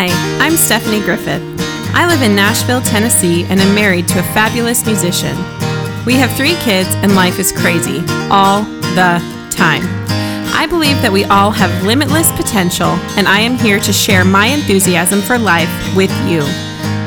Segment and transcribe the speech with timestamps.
[0.00, 0.06] Hi,
[0.38, 1.42] I'm Stephanie Griffith.
[1.92, 5.36] I live in Nashville, Tennessee, and am married to a fabulous musician.
[6.06, 8.62] We have three kids, and life is crazy all
[8.94, 9.18] the
[9.50, 9.82] time.
[10.54, 14.46] I believe that we all have limitless potential, and I am here to share my
[14.46, 16.42] enthusiasm for life with you.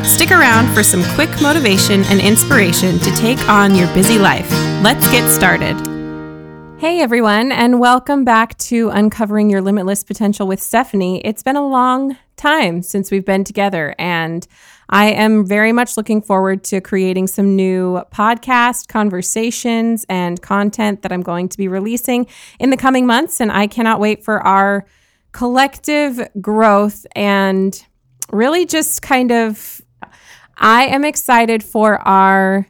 [0.04, 4.52] Stick around for some quick motivation and inspiration to take on your busy life.
[4.84, 5.91] Let's get started.
[6.82, 11.22] Hey everyone, and welcome back to Uncovering Your Limitless Potential with Stephanie.
[11.24, 14.48] It's been a long time since we've been together, and
[14.90, 21.12] I am very much looking forward to creating some new podcast conversations and content that
[21.12, 22.26] I'm going to be releasing
[22.60, 23.40] in the coming months.
[23.40, 24.88] And I cannot wait for our
[25.34, 27.80] collective growth and
[28.32, 29.82] really just kind of,
[30.58, 32.66] I am excited for our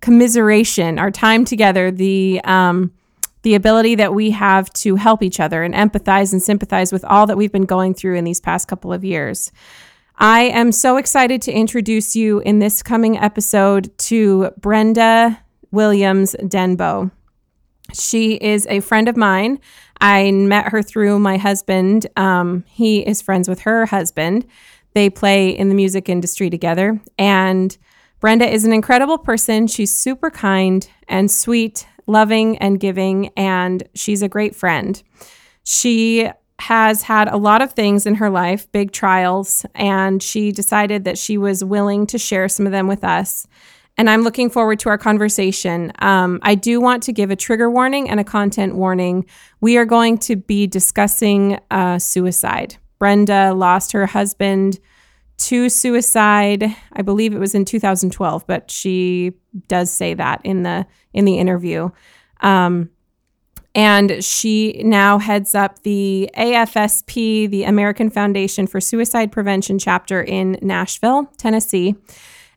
[0.00, 2.92] commiseration, our time together, the, um,
[3.42, 7.26] the ability that we have to help each other and empathize and sympathize with all
[7.26, 9.50] that we've been going through in these past couple of years.
[10.18, 17.10] I am so excited to introduce you in this coming episode to Brenda Williams Denbo.
[17.94, 19.60] She is a friend of mine.
[20.00, 22.06] I met her through my husband.
[22.16, 24.46] Um, he is friends with her husband.
[24.92, 27.00] They play in the music industry together.
[27.18, 27.76] And
[28.20, 29.66] Brenda is an incredible person.
[29.66, 35.02] She's super kind and sweet loving and giving, and she's a great friend.
[35.64, 36.30] She
[36.60, 41.16] has had a lot of things in her life, big trials, and she decided that
[41.16, 43.46] she was willing to share some of them with us.
[43.96, 45.92] And I'm looking forward to our conversation.
[45.98, 49.26] Um, I do want to give a trigger warning and a content warning.
[49.60, 52.76] We are going to be discussing uh, suicide.
[52.98, 54.78] Brenda lost her husband
[55.40, 56.76] to suicide.
[56.92, 59.32] I believe it was in 2012, but she
[59.68, 61.90] does say that in the in the interview.
[62.40, 62.90] Um,
[63.74, 70.58] and she now heads up the AFSP, the American Foundation for Suicide Prevention chapter in
[70.60, 71.94] Nashville, Tennessee.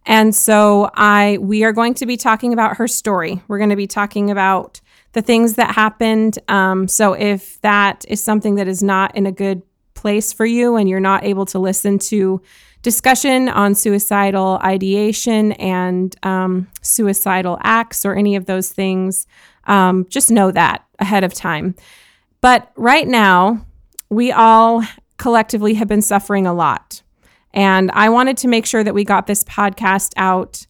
[0.05, 3.41] And so I we are going to be talking about her story.
[3.47, 4.81] We're going to be talking about
[5.13, 6.39] the things that happened.
[6.49, 9.61] Um, so if that is something that is not in a good
[9.93, 12.41] place for you and you're not able to listen to
[12.83, 19.25] discussion on suicidal ideation and um, suicidal acts or any of those things,
[19.65, 21.75] um, just know that ahead of time.
[22.41, 23.65] But right now,
[24.09, 24.83] we all
[25.17, 27.01] collectively have been suffering a lot.
[27.53, 30.67] And I wanted to make sure that we got this podcast out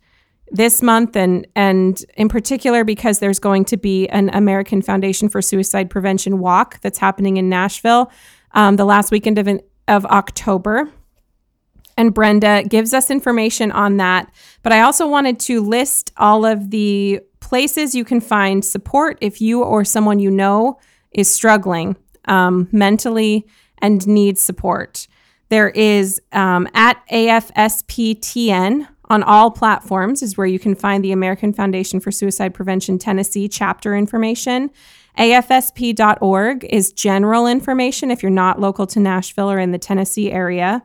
[0.51, 5.41] this month and and in particular because there's going to be an American Foundation for
[5.41, 8.11] Suicide Prevention walk that's happening in Nashville
[8.51, 9.49] um, the last weekend of,
[9.87, 10.91] of October.
[11.97, 14.31] And Brenda gives us information on that.
[14.63, 19.41] But I also wanted to list all of the places you can find support if
[19.41, 20.79] you or someone you know
[21.11, 21.95] is struggling
[22.25, 23.45] um, mentally
[23.79, 25.07] and needs support.
[25.49, 31.53] There is um, at AFSPTN on all platforms, is where you can find the American
[31.53, 34.71] Foundation for Suicide Prevention Tennessee chapter information.
[35.17, 40.81] AFSP.org is general information if you're not local to Nashville or in the Tennessee area.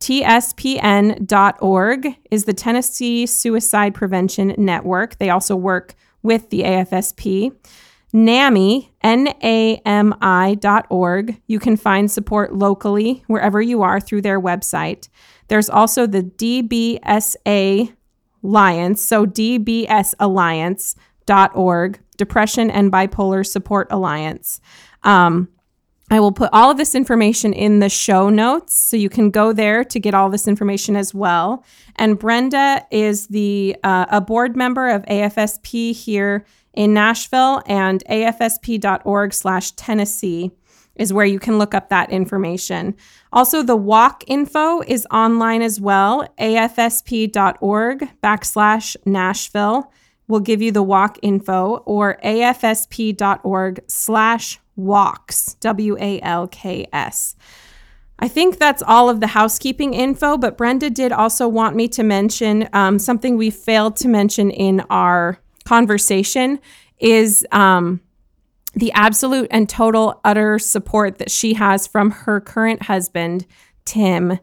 [0.00, 5.18] TSPN.org is the Tennessee Suicide Prevention Network.
[5.18, 7.52] They also work with the AFSP.
[8.12, 10.86] NAMI, N-A-M-I dot.
[11.46, 15.10] You can find support locally wherever you are through their website.
[15.48, 17.92] There's also the DBSA
[18.42, 24.60] Alliance, so dbsalliance.org, Depression and Bipolar Support Alliance.
[25.02, 25.48] Um,
[26.08, 29.52] I will put all of this information in the show notes so you can go
[29.52, 31.64] there to get all this information as well.
[31.96, 40.52] And Brenda is the uh, a board member of AFSP here in Nashville and afsp.org/tennessee
[40.94, 42.94] is where you can look up that information.
[43.32, 46.26] Also, the walk info is online as well.
[46.38, 49.92] afsp.org backslash Nashville
[50.28, 57.34] will give you the walk info or afsp.org slash walks, W A L K S.
[58.18, 62.02] I think that's all of the housekeeping info, but Brenda did also want me to
[62.02, 66.58] mention um, something we failed to mention in our conversation
[66.98, 68.00] is um,
[68.74, 73.46] the absolute and total utter support that she has from her current husband,
[73.84, 74.38] Tim,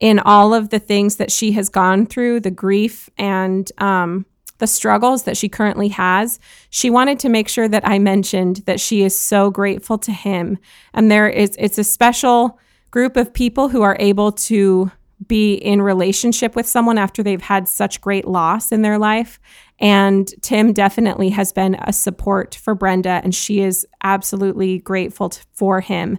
[0.00, 4.24] in all of the things that she has gone through, the grief and um,
[4.58, 6.38] the struggles that she currently has,
[6.70, 10.58] she wanted to make sure that I mentioned that she is so grateful to him.
[10.92, 12.58] And there is, it's a special
[12.90, 14.90] group of people who are able to
[15.26, 19.40] be in relationship with someone after they've had such great loss in their life.
[19.80, 25.80] And Tim definitely has been a support for Brenda, and she is absolutely grateful for
[25.80, 26.18] him.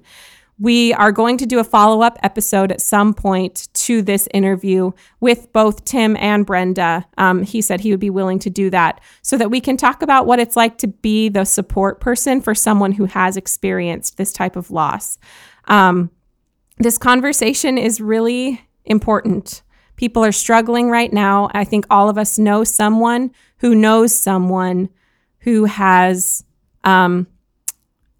[0.60, 4.92] We are going to do a follow up episode at some point to this interview
[5.22, 7.06] with both Tim and Brenda.
[7.18, 10.02] Um, he said he would be willing to do that so that we can talk
[10.02, 14.34] about what it's like to be the support person for someone who has experienced this
[14.34, 15.18] type of loss.
[15.66, 16.12] Um,
[16.78, 19.62] this conversation is really important.
[19.96, 21.50] People are struggling right now.
[21.54, 24.90] I think all of us know someone who knows someone
[25.40, 26.44] who has
[26.84, 27.28] um,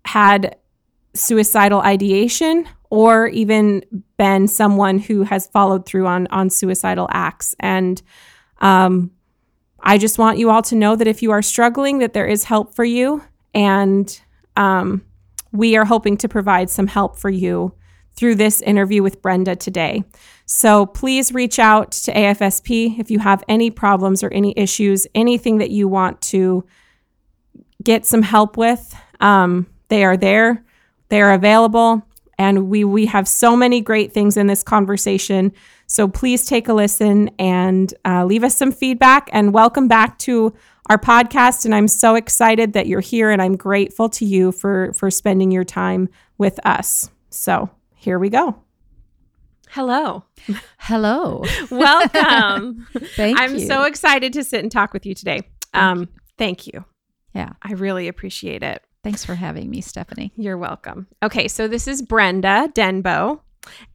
[0.06, 0.56] had
[1.20, 3.84] suicidal ideation or even
[4.18, 7.56] been someone who has followed through on on suicidal acts.
[7.60, 8.02] And
[8.62, 9.12] um,
[9.82, 12.46] i just want you all to know that if you are struggling that there is
[12.46, 13.24] help for you.
[13.54, 14.20] And
[14.58, 15.04] um,
[15.52, 17.74] we are hoping to provide some help for you
[18.14, 20.04] through this interview with brenda today.
[20.46, 25.60] So please reach out to afsp if you have any problems or any issues anything
[25.60, 26.66] that you want to
[27.84, 28.96] get some help with.
[29.22, 30.64] Um, they are there
[31.10, 32.04] they are available,
[32.38, 35.52] and we we have so many great things in this conversation.
[35.88, 39.30] So please take a listen and uh, leave us some feedback.
[39.34, 40.54] And welcome back to
[40.88, 41.66] our podcast.
[41.66, 45.52] And I'm so excited that you're here, and I'm grateful to you for for spending
[45.52, 47.10] your time with us.
[47.30, 48.56] So here we go.
[49.70, 50.24] Hello.
[50.80, 51.44] Hello.
[51.70, 52.88] Welcome.
[53.16, 53.44] Thank you.
[53.44, 55.42] I'm so excited to sit and talk with you today.
[55.76, 56.10] Um,
[56.40, 56.86] thank you.
[57.36, 57.52] Yeah.
[57.62, 58.84] I really appreciate it.
[59.04, 60.32] Thanks for having me, Stephanie.
[60.36, 61.08] You're welcome.
[61.24, 63.40] Okay, so this is Brenda Denbo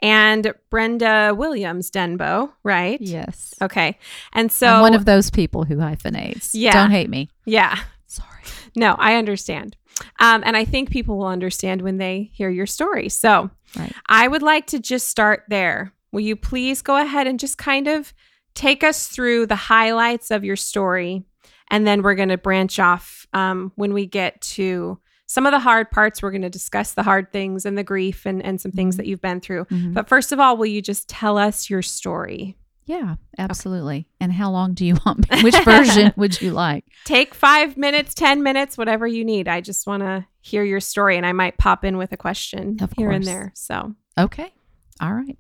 [0.01, 3.01] and Brenda Williams Denbo, right?
[3.01, 3.55] Yes.
[3.61, 3.99] Okay.
[4.33, 6.55] And so I'm one of those people who hyphenates.
[6.55, 6.73] Yeah.
[6.73, 7.29] Don't hate me.
[7.45, 7.79] Yeah.
[8.07, 8.29] Sorry.
[8.77, 9.77] No, I understand.
[10.21, 13.09] Um, and I think people will understand when they hear your story.
[13.09, 13.93] So Right.
[14.09, 15.93] I would like to just start there.
[16.13, 18.15] Will you please go ahead and just kind of
[18.55, 21.25] take us through the highlights of your story?
[21.71, 25.59] And then we're going to branch off um, when we get to some of the
[25.59, 26.23] hard parts.
[26.23, 28.99] We're going to discuss the hard things and the grief and, and some things Mhm.
[28.99, 29.65] that you've been through.
[29.67, 29.95] Mhm.
[29.95, 32.57] But first of all, will you just tell us your story?
[32.87, 34.07] Yeah, absolutely.
[34.21, 35.43] And how long do you want me?
[35.43, 36.85] Which version would you like?
[37.07, 39.49] Take five minutes, 10 minutes, whatever you need.
[39.49, 42.77] I just want to hear your story and I might pop in with a question
[42.83, 43.53] Of here and there.
[43.55, 44.53] So, Okay.
[45.01, 45.39] All right.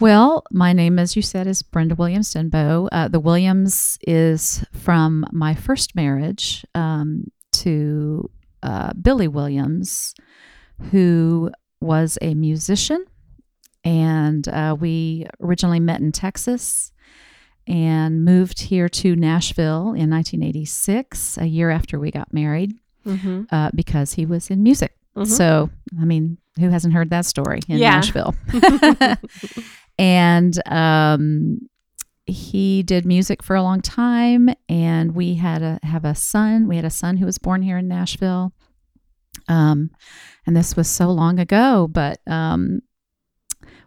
[0.00, 2.88] Well, my name, as you said, is Brenda Williams Denbo.
[2.90, 8.28] Uh, the Williams is from my first marriage um, to
[8.62, 10.14] uh, Billy Williams,
[10.90, 11.50] who
[11.80, 13.04] was a musician.
[13.84, 16.90] And uh, we originally met in Texas
[17.66, 22.72] and moved here to Nashville in 1986, a year after we got married,
[23.06, 23.42] mm-hmm.
[23.50, 24.96] uh, because he was in music.
[25.16, 25.26] Mhm.
[25.26, 25.70] So,
[26.00, 28.00] I mean, who hasn't heard that story in Yeah.
[28.00, 28.34] Nashville?
[29.98, 31.58] and um,
[32.26, 36.66] he did music for a long time, and we had a have a son.
[36.68, 38.52] We had a son who was born here in Nashville.
[39.48, 39.90] Um,
[40.46, 42.80] and this was so long ago, but um,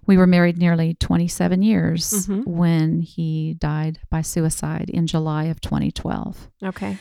[0.05, 2.45] we were married nearly 27 years Mhm.
[2.45, 6.97] when he died by suicide in July of 2012 okay.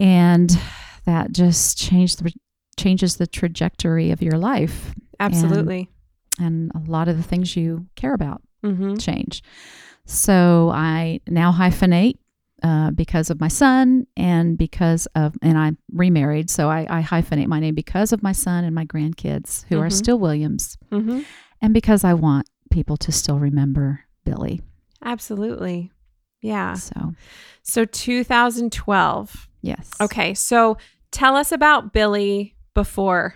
[0.00, 0.58] and
[1.06, 2.32] that just changed the
[2.76, 5.90] changes the trajectory of your life Absolutely.
[6.40, 8.96] And a lot of the things you care about mm-hmm.
[8.96, 9.42] change
[10.06, 12.16] so i now hyphenate
[12.62, 17.46] uh, because of my son and because of and i'm remarried so I, I hyphenate
[17.46, 19.92] my name because of my son and my grandkids who are Mhm.
[19.92, 21.20] still williams Mm-hmm.
[21.62, 24.60] and because i want people to still remember billy
[25.02, 25.90] Absolutely.
[26.42, 26.74] Yeah.
[26.74, 27.14] so
[27.62, 29.48] So 2012.
[29.62, 30.34] yes Okay.
[30.34, 30.76] So
[31.10, 33.34] tell us about Billy before.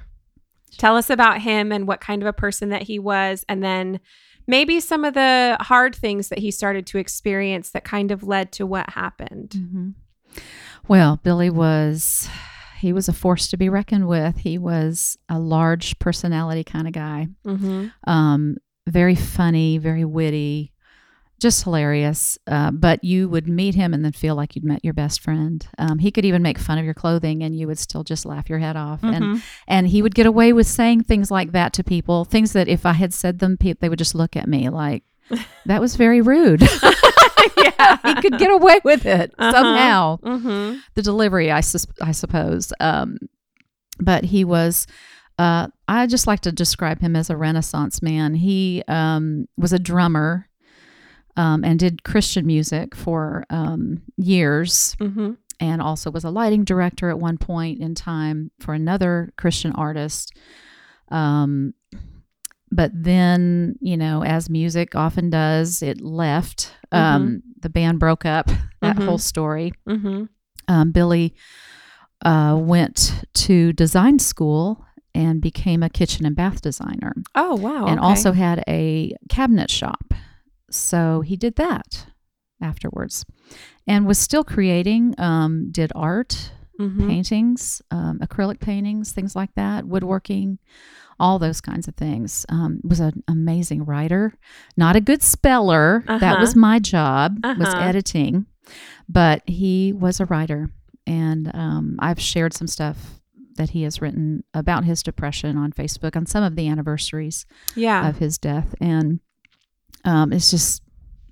[0.78, 3.44] Tell us about him and what kind of a person that he was.
[3.48, 4.00] And then
[4.46, 8.52] maybe some of the hard things that he started to experience that kind of led
[8.52, 9.54] to what happened.
[9.54, 9.90] hmm
[10.88, 12.28] Well, Billy was
[12.80, 14.36] he was a force to be reckoned with.
[14.36, 17.28] He was a large personality kind of guy.
[17.46, 17.86] Mm-hmm.
[18.06, 20.73] Um, very funny, very witty,
[21.40, 22.38] just hilarious.
[22.46, 25.66] Uh, but you would meet him and then feel like you'd met your best friend.
[25.78, 28.48] Um, he could even make fun of your clothing, and you would still just laugh
[28.48, 29.02] your head off.
[29.02, 29.38] And Mm-hmm.
[29.68, 32.24] and he would get away with saying things like that to people.
[32.24, 35.02] Things that if I had said them, pe- they would just look at me like
[35.66, 36.62] that was very rude.
[37.56, 37.98] yeah.
[38.04, 39.52] he could get away with it Uh-huh.
[39.52, 40.78] somehow Mm-hmm.
[40.94, 42.72] the delivery, I, sus- I suppose.
[42.80, 43.18] Um,
[44.00, 44.86] but he was,
[45.38, 48.34] uh, I just like to describe him as a Renaissance man.
[48.34, 50.48] He um, was a drummer
[51.36, 55.32] um, and did Christian music for um, years, Mm-hmm.
[55.60, 60.32] and also was a lighting director at one point in time for another Christian artist.
[61.10, 61.74] Um,
[62.70, 66.72] but then, you know, as music often does, it left.
[66.90, 68.50] Um, the band broke up.
[68.80, 69.04] That Mhm.
[69.06, 70.24] whole story Mm-hmm.
[70.68, 71.34] um, Billy
[72.24, 77.86] uh, went to design school and became a kitchen and bath designer Oh wow.
[77.86, 78.06] and okay.
[78.06, 80.12] also had a cabinet shop.
[80.76, 82.06] So he did that
[82.60, 83.24] afterwards
[83.86, 87.06] and was still creating, um, did art, Mhm.
[87.06, 90.58] paintings, um, acrylic paintings, things like that, woodworking,
[91.20, 92.44] all those kinds of things.
[92.48, 94.34] Um, was an amazing writer,
[94.76, 96.02] not a good speller.
[96.06, 96.40] That Uh-huh.
[96.40, 97.80] was my job, was Uh-huh.
[97.82, 98.46] editing,
[99.08, 100.70] but he was a writer.
[101.06, 103.20] And um, I've shared some stuff
[103.56, 108.08] that he has written about his depression on Facebook on some of the anniversaries Yeah.
[108.08, 108.74] of his death.
[108.80, 109.20] And
[110.04, 110.82] um, it's just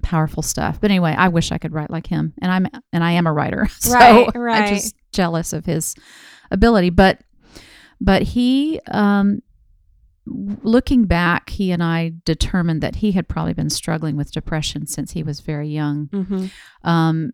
[0.02, 0.80] powerful stuff.
[0.80, 3.32] But anyway, I wish I could write like him, and I'm and I am a
[3.32, 4.28] writer, so Right,
[4.62, 5.94] I'm just jealous of his
[6.50, 6.90] ability.
[6.90, 7.20] But
[8.00, 9.42] but he, um,
[10.26, 15.12] looking back, he and I determined that he had probably been struggling with depression since
[15.12, 16.06] he was very young.
[16.12, 16.46] hmm
[16.88, 17.32] Um,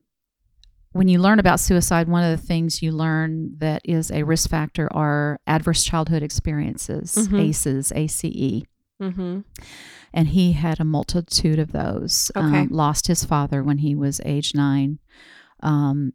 [0.93, 4.49] when you learn about suicide, one of the things you learn that is a risk
[4.49, 7.41] factor are adverse childhood experiences, Mhm.
[7.41, 8.63] ACEs, ACE
[9.01, 9.41] hmm
[10.13, 12.31] and he had a multitude of those.
[12.35, 12.61] Okay.
[12.61, 14.99] Um, lost his father when he was age nine.
[15.63, 16.13] Um,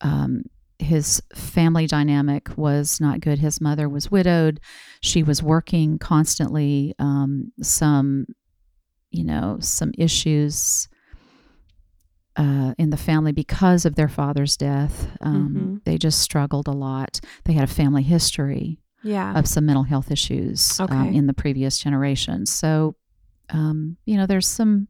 [0.00, 0.44] um,
[0.78, 3.38] his family dynamic was not good.
[3.38, 4.60] His mother was widowed.
[5.00, 6.94] She was working constantly.
[6.98, 8.26] Um, some,
[9.10, 10.88] you know, some issues
[12.36, 15.16] uh, in the family because of their father's death.
[15.20, 17.20] Um, They just struggled a lot.
[17.44, 19.38] They had a family history Yeah.
[19.38, 22.46] of some mental health issues um, in the previous generation.
[22.46, 22.94] So,
[23.50, 24.88] um, you know, there's some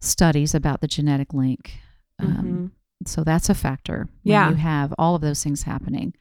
[0.00, 1.72] studies about the genetic link.
[2.18, 2.70] Um, Mhm.
[3.06, 4.08] So that's a factor.
[4.24, 4.48] When Yeah.
[4.50, 6.14] You have all of those things happening.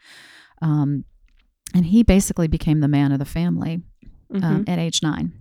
[0.62, 1.06] Um,
[1.74, 3.82] and he basically became the man of the family
[4.34, 4.70] um, Mhm.
[4.70, 5.32] at age nine.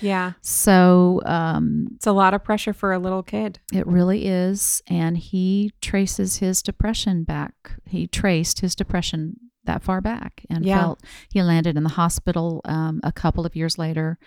[0.00, 0.32] yeah.
[0.42, 3.58] So um, It's a lot of pressure for a little kid.
[3.72, 4.82] it really is.
[4.86, 7.72] And he traces his depression back.
[7.86, 10.78] He traced his depression that far back and Yeah.
[10.78, 14.18] felt he landed in the hospital um, a couple of years later,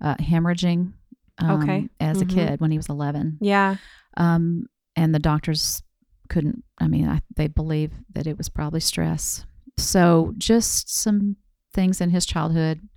[0.00, 0.92] uh, hemorrhaging
[1.38, 1.88] um, Okay.
[1.98, 2.28] as a Mhm.
[2.28, 3.38] kid when he was 11.
[3.40, 3.76] Yeah.
[4.16, 5.82] Um, and the doctors
[6.28, 9.44] couldn't, I mean, I, they believe that it was probably stress.
[9.76, 11.36] So just some
[11.72, 12.88] things in his childhood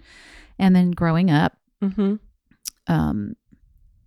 [0.59, 2.15] and then growing up hmm
[2.87, 3.35] um,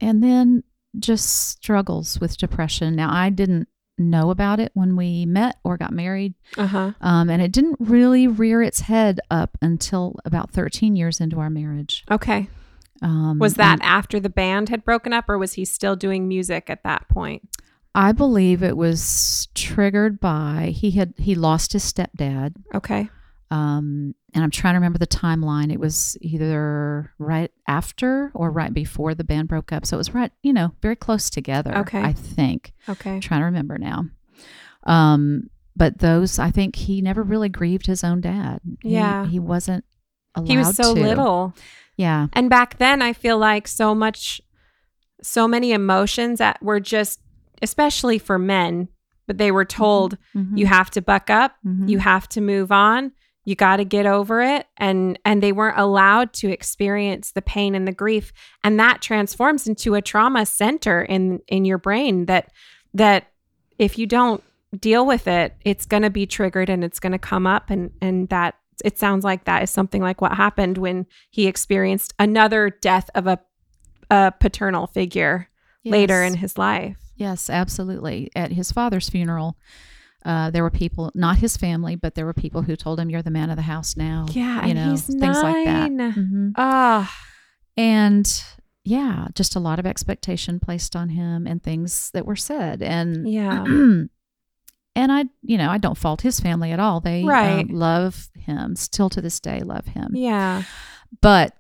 [0.01, 0.63] and then
[0.99, 2.95] just struggles with depression.
[2.97, 3.69] Now, I didn't
[4.01, 6.93] know about it when we met or got married, Uh huh.
[7.01, 11.51] um, and it didn't really rear its head up until about 13 years into our
[11.51, 12.05] marriage.
[12.11, 12.49] Okay.
[13.03, 16.29] Um, Was that and after the band had broken up, or was he still doing
[16.29, 17.49] music at that point?
[17.95, 22.55] I believe it was triggered by he had he lost his stepdad.
[22.75, 23.09] Okay.
[23.51, 25.73] Um, and I'm trying to remember the timeline.
[25.73, 29.87] It was either right after or right before the band broke up.
[29.87, 31.77] So it was right, you know, very close together.
[31.79, 32.01] Okay.
[32.01, 32.73] I think.
[32.89, 33.21] Okay.
[33.21, 34.05] trying to remember now.
[34.85, 38.61] Um, but those, I think he never really grieved his own dad.
[38.83, 39.27] Yeah.
[39.27, 39.85] he wasn't
[40.35, 41.01] allowed He was so to.
[41.01, 41.55] little.
[41.97, 44.41] Yeah, And back then, I feel like so much,
[45.23, 47.21] so many emotions that were just,
[47.61, 48.89] especially for men,
[49.27, 50.57] but they were told Mhm.
[50.57, 51.91] you have to buck up, Mhm.
[51.91, 53.13] you have to move on,
[53.45, 57.75] you got to get over it, and and they weren't allowed to experience the pain
[57.75, 58.33] and the grief,
[58.63, 62.53] and that transforms into a trauma center in in your brain that
[62.95, 63.29] that
[63.79, 64.43] if you don't
[64.79, 67.91] deal with it, it's going to be triggered and it's going to come up, and
[68.01, 72.71] and that it sounds like that is something like what happened when he experienced another
[72.71, 73.39] death of a
[74.11, 75.49] a paternal figure
[75.85, 76.97] later in his life.
[77.17, 78.31] Yes, absolutely.
[78.35, 79.57] At his father's funeral,
[80.25, 83.23] uh, there were people, not his family, but there were people who told him, "You're
[83.23, 85.91] the man of the house now." Yeah, you and know, he's things like that.
[85.91, 86.53] nine.
[86.57, 87.13] Ah,
[87.77, 88.43] And
[88.85, 92.83] yeah, just a lot of expectation placed on him and things that were said.
[92.83, 93.65] And Yeah.
[93.65, 94.09] and
[94.97, 97.01] I, you know, I don't fault his family at all.
[97.01, 97.71] They um, Right.
[97.71, 100.13] love him, still to this day love him.
[100.15, 100.63] yeah.
[101.21, 101.55] But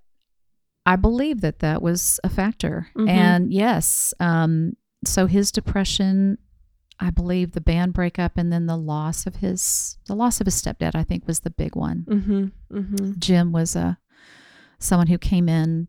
[0.86, 2.88] I believe that that was a factor.
[2.96, 3.08] Mhm.
[3.08, 4.72] And yes, um,
[5.04, 6.38] so his depression,
[7.02, 10.61] I believe the band breakup and then the loss of his the loss of his
[10.61, 12.04] stepdad, I think was the big one.
[12.09, 12.45] Mm-hmm.
[12.78, 13.12] Mm-hmm.
[13.19, 13.99] Jim was a
[14.78, 15.88] someone who came in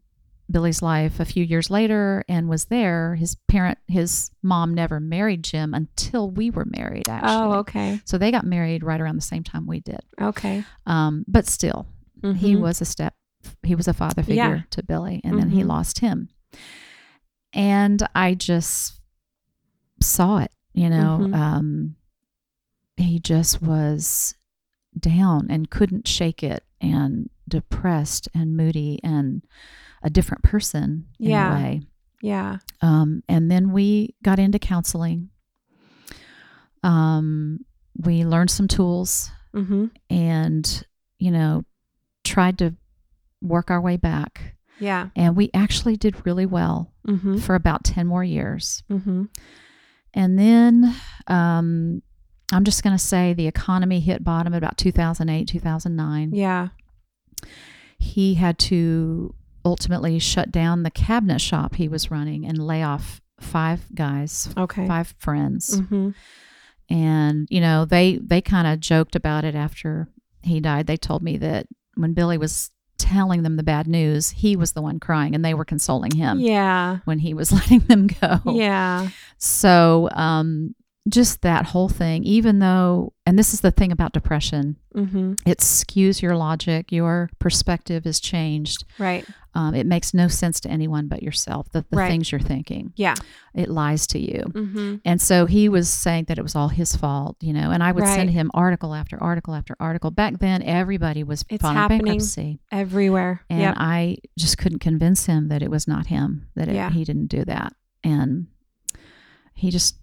[0.49, 3.15] Billy's life a few years later and was there.
[3.15, 7.07] His parent, his mom, never married Jim until we were married.
[7.07, 8.01] Actually, Oh, okay.
[8.05, 10.01] so they got married right around the same time we did.
[10.21, 10.63] Okay.
[10.85, 11.87] Um, but still,
[12.21, 12.59] he Mhm.
[12.61, 13.15] was a step.
[13.63, 14.61] He was a father figure Yeah.
[14.71, 15.67] to Billy, and then he Mhm.
[15.67, 16.29] lost him.
[17.53, 18.99] And I just
[20.01, 20.51] saw it.
[20.73, 21.35] You know, Mhm.
[21.35, 21.95] um,
[22.97, 24.35] he just was
[24.97, 29.41] down and couldn't shake it, and depressed and moody and
[30.03, 31.51] a different person in Yeah.
[31.51, 31.81] a way.
[32.21, 32.57] Yeah.
[32.81, 35.29] Um, and then we got into counseling.
[36.83, 39.87] Um, we learned some tools Mm-hmm.
[40.09, 40.83] and,
[41.19, 41.65] you know,
[42.23, 42.75] tried to
[43.41, 44.55] work our way back.
[44.79, 45.09] Yeah.
[45.15, 47.37] And we actually did really well Mm-hmm.
[47.37, 48.83] for about 10 more years.
[48.89, 49.25] Mm-hmm.
[50.13, 50.95] And then
[51.27, 52.01] um,
[52.51, 56.31] I'm just going to say the economy hit bottom about 2008, 2009.
[56.33, 56.69] Yeah.
[57.97, 63.21] He had to ultimately shut down the cabinet shop he was running and lay off
[63.39, 64.87] five guys, Okay.
[64.87, 65.79] five friends.
[65.79, 66.09] Mm-hmm.
[66.89, 70.09] And, you know, they, they kind of joked about it after
[70.41, 70.87] he died.
[70.87, 74.81] They told me that when Billy was telling them the bad news, he was the
[74.81, 76.99] one crying and they were consoling him Yeah.
[77.05, 78.39] when he was letting them go.
[78.45, 79.09] Yeah.
[79.37, 80.75] So, um,
[81.09, 85.35] just that whole thing, even though, and this is the thing about depression, Mm-hmm.
[85.45, 88.83] it skews your logic, your perspective is changed.
[88.99, 89.25] Right.
[89.55, 92.09] Um, it makes no sense to anyone but yourself, the, the Right.
[92.09, 92.91] things you're thinking.
[92.97, 93.15] Yeah.
[93.53, 94.43] It lies to you.
[94.49, 94.95] Mm-hmm.
[95.05, 97.93] And so he was saying that it was all his fault, you know, and I
[97.93, 98.15] would Right.
[98.15, 100.11] send him article after article after article.
[100.11, 102.59] Back then, everybody was It's filing happening bankruptcy.
[102.71, 103.41] Everywhere.
[103.49, 103.75] And yep.
[103.77, 106.89] I just couldn't convince him that it was not him, that it, Yeah.
[106.91, 107.73] he didn't do that.
[108.03, 108.47] And
[109.53, 109.95] he just,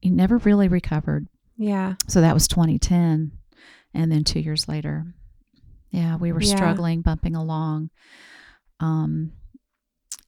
[0.00, 1.26] he never really recovered.
[1.56, 1.94] Yeah.
[2.06, 3.32] So that was 2010.
[3.94, 5.06] And then two years later,
[5.90, 6.54] yeah, we were Yeah.
[6.56, 7.90] struggling, bumping along.
[8.80, 9.32] Um,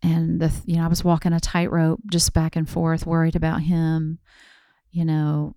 [0.03, 3.63] and the, you know, I was walking a tightrope just back and forth, worried about
[3.63, 4.19] him,
[4.91, 5.55] you know,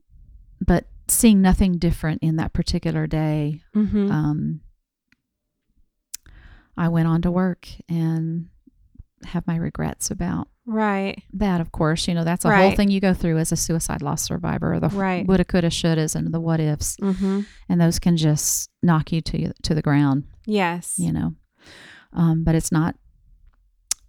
[0.59, 3.61] but seeing nothing different in that particular day.
[3.75, 4.11] Mm-hmm.
[4.11, 4.61] Um,
[6.77, 8.47] I went on to work and
[9.25, 11.21] have my regrets about right.
[11.33, 11.61] that.
[11.61, 14.21] Of course, you know that's a whole thing you go through as a suicide loss
[14.23, 14.79] survivor.
[14.79, 15.25] The Right.
[15.27, 17.41] woulda, coulda, shouldas, and the what ifs, Mm-hmm.
[17.69, 20.23] and those can just knock you to to the ground.
[20.45, 20.95] Yes.
[20.97, 21.33] You know,
[22.13, 22.95] um, but it's not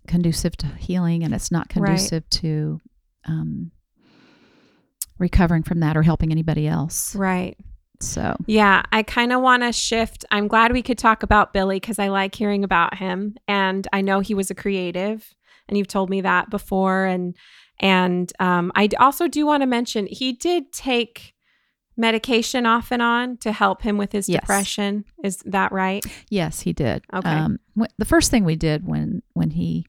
[0.07, 1.71] conducive to healing, and it's not Right.
[1.87, 2.81] conducive to
[3.27, 3.71] um,
[5.19, 7.15] recovering from that or helping anybody else.
[7.17, 7.57] Right.
[8.01, 10.25] So Yeah, I kind of want to shift.
[10.31, 14.01] I'm glad we could talk about Billy because I like hearing about him, and I
[14.03, 15.33] know he was a creative,
[15.69, 17.05] and you've told me that before.
[17.05, 17.37] And
[17.81, 21.35] and um, I also do want to mention he did take
[21.97, 24.41] medication off and on to help him with his Yes.
[24.41, 25.05] depression.
[25.23, 26.05] Is that right?
[26.29, 27.05] Yes, he did.
[27.13, 27.29] Okay.
[27.29, 29.87] Um, wh- the first thing we did when when he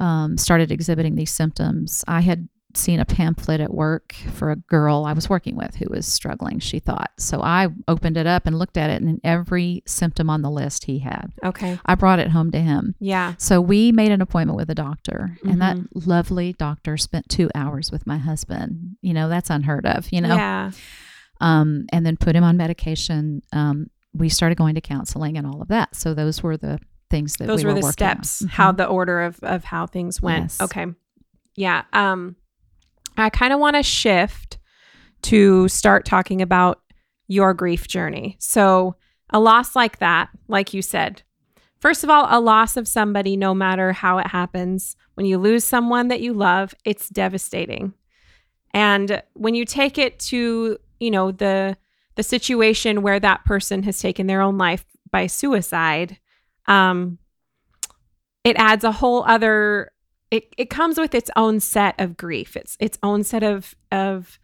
[0.00, 5.04] um, started exhibiting these symptoms, I had seen a pamphlet at work for a girl
[5.04, 6.58] I was working with who was struggling.
[6.58, 7.40] She thought so.
[7.42, 10.98] I opened it up and looked at it, and every symptom on the list he
[11.00, 11.32] had.
[11.44, 11.78] Okay.
[11.86, 12.94] I brought it home to him.
[13.00, 13.34] Yeah.
[13.38, 16.10] So we made an appointment with a doctor, and that Mm-hmm.
[16.10, 18.96] lovely doctor spent two hours with my husband.
[19.02, 20.10] You know, that's unheard of.
[20.12, 20.70] You know, Yeah.
[21.40, 23.42] um, and then put him on medication.
[23.52, 25.94] Um, we started going to counseling and all of that.
[25.96, 26.78] So those were the
[27.10, 28.48] things that Those we were were the steps, Mhm.
[28.50, 30.44] how the order of of how things went.
[30.44, 30.60] Yes.
[30.62, 30.86] Okay.
[31.56, 31.82] Yeah.
[31.92, 32.36] Um
[33.16, 34.58] I kind of want to shift
[35.22, 36.80] to start talking about
[37.28, 38.36] your grief journey.
[38.38, 38.96] So,
[39.30, 41.22] a loss like that, like you said.
[41.80, 45.64] First of all, a loss of somebody no matter how it happens, when you lose
[45.64, 47.94] someone that you love, it's devastating.
[48.72, 51.76] And when you take it to, you know, the
[52.14, 56.18] the situation where that person has taken their own life by suicide,
[56.68, 57.18] um,
[58.44, 59.90] it adds a whole other.
[60.32, 62.56] It it comes with its own set of grief.
[62.56, 64.38] It's its own set of of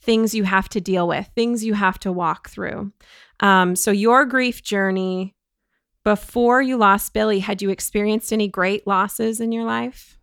[0.00, 2.92] things you have to deal with, things you have to walk through.
[3.40, 5.34] Um, so your grief journey
[6.04, 10.16] before you lost Billy, had you experienced any great losses in your life?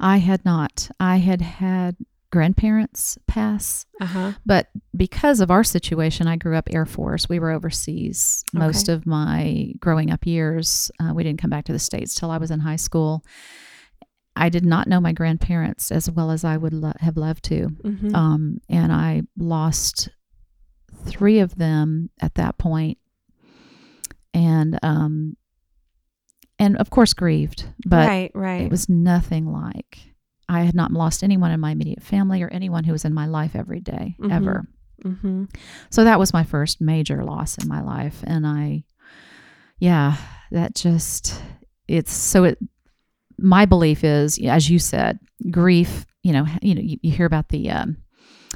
[0.00, 0.90] I had not.
[0.98, 1.96] I had had
[2.32, 4.32] grandparents pass, Uh huh.
[4.46, 7.28] but because of our situation, I grew up Air Force.
[7.28, 10.90] We were overseas most of my growing up years.
[10.98, 13.22] Uh, we didn't come back to the states till I was in high school.
[14.34, 17.66] I did not know my grandparents as well as I would lo- have loved to.
[17.84, 20.08] hmm um, and I lost
[21.06, 22.98] three of them at that point,
[24.34, 25.36] and um,
[26.58, 28.62] and of course grieved, but right, right.
[28.62, 29.98] it was nothing like
[30.48, 33.26] I had not lost anyone in my immediate family or anyone who was in my
[33.26, 34.32] life every day, Mhm.
[34.32, 34.64] ever.
[35.02, 35.44] hmm
[35.90, 38.84] So that was my first major loss in my life, and I,
[39.78, 40.16] yeah,
[40.50, 41.42] that just
[41.88, 42.58] it's so it.
[43.42, 45.18] My belief is, as you said,
[45.50, 46.06] grief.
[46.22, 47.96] You know, you know, you, you hear about the um,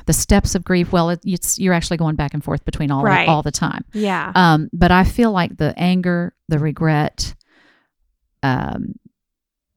[0.07, 0.93] the steps of grief.
[0.93, 3.29] Well, it, it's you're actually going back and forth between all Right.
[3.29, 3.85] all the time.
[3.93, 4.31] Yeah.
[4.35, 7.35] Um, but I feel like the anger, the regret,
[8.43, 8.95] um,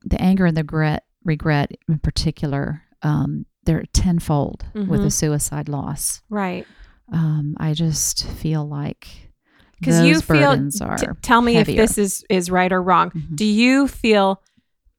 [0.03, 6.21] the anger and the regret, regret in particular, um, they're tenfold with a suicide loss.
[6.29, 6.65] right.
[7.11, 9.07] Um, I just feel like
[9.79, 10.69] Because you feel.
[10.69, 11.81] t- tell me heavier.
[11.83, 13.09] if this is is right or wrong.
[13.09, 13.35] Mhm.
[13.35, 14.43] Do you feel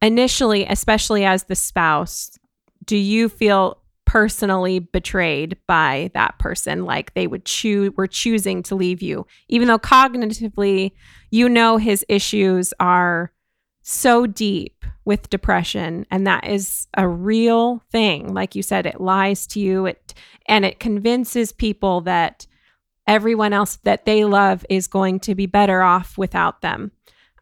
[0.03, 2.39] initially, especially as the spouse,
[2.85, 6.85] do you feel personally betrayed by that person?
[6.85, 10.93] Like they would choose were choosing to leave you even though cognitively
[11.31, 13.33] you know his issues are
[13.83, 18.35] so deep with depression and that is a real thing.
[18.35, 19.87] Like you said it lies to you.
[19.87, 20.15] It
[20.47, 22.49] and it convinces people that
[23.07, 26.91] everyone else that they love is going to be better off without them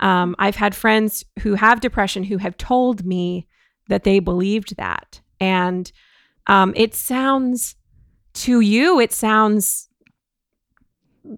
[0.01, 3.47] um, i've had friends who have depression who have told me
[3.89, 5.21] that they believed that.
[5.41, 5.91] And
[6.47, 7.75] um, it sounds
[8.35, 9.89] to you it sounds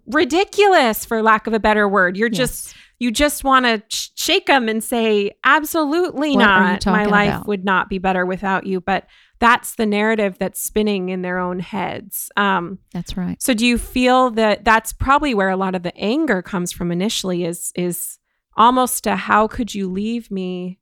[0.06, 2.16] ridiculous for lack of a better word.
[2.16, 6.86] You're just you just want to sh- shake them and say absolutely What not.
[6.86, 7.46] My life about?
[7.48, 8.80] would not be better without you.
[8.80, 9.06] But
[9.38, 12.30] that's the narrative that's spinning in their own heads.
[12.36, 13.40] Um, That's right.
[13.40, 16.92] so do you feel that that's probably where a lot of the anger comes from
[16.92, 18.18] initially is is
[18.60, 20.78] almost a how could you leave me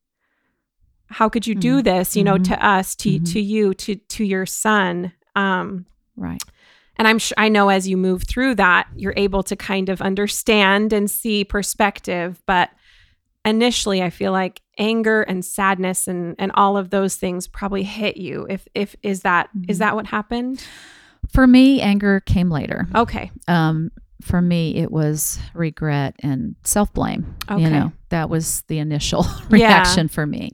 [1.07, 1.85] how could you do Mhm.
[1.85, 2.45] this you know Mhm.
[2.45, 3.33] to us to Mhm.
[3.33, 5.87] to you to to your son um
[6.17, 6.43] Right.
[6.97, 10.03] and I'm sure I know as you move through that, you're able to kind of
[10.03, 12.43] understand and see perspective.
[12.45, 12.71] But
[13.45, 18.17] initially, I feel like anger and sadness and and all of those things probably hit
[18.17, 18.47] you.
[18.51, 19.81] If if is that is Mhm.
[19.81, 20.67] that what happened?
[21.33, 22.89] For me, anger came later.
[22.97, 27.37] Okay, Um, for me, it was regret and self blame.
[27.51, 27.63] Okay.
[27.63, 30.53] You know, that was the initial reaction for me.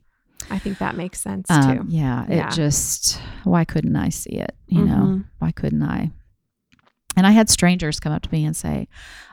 [0.51, 1.85] I think that makes sense Um, too.
[1.89, 2.49] yeah, Yeah.
[2.49, 4.55] it just, why couldn't I see it?
[4.69, 5.25] You know, Mhm.
[5.39, 6.11] why couldn't I?
[7.17, 8.89] And I had strangers come up to me and say,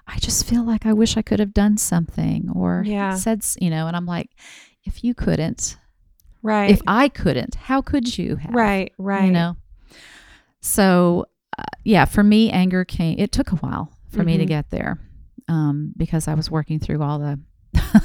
[0.08, 3.16] I just feel like I wish I could have done something or Yeah.
[3.16, 4.30] said, you know, and I'm like,
[4.86, 5.78] if you couldn't,
[6.44, 8.54] Right, if I couldn't, how could you have?
[8.54, 9.26] right, right.
[9.26, 9.58] You know?
[10.62, 11.26] So,
[11.58, 14.48] uh, yeah, for me, anger came, it took a while for me to Mhm.
[14.48, 15.00] get there
[15.48, 17.40] um, because I was working through all the,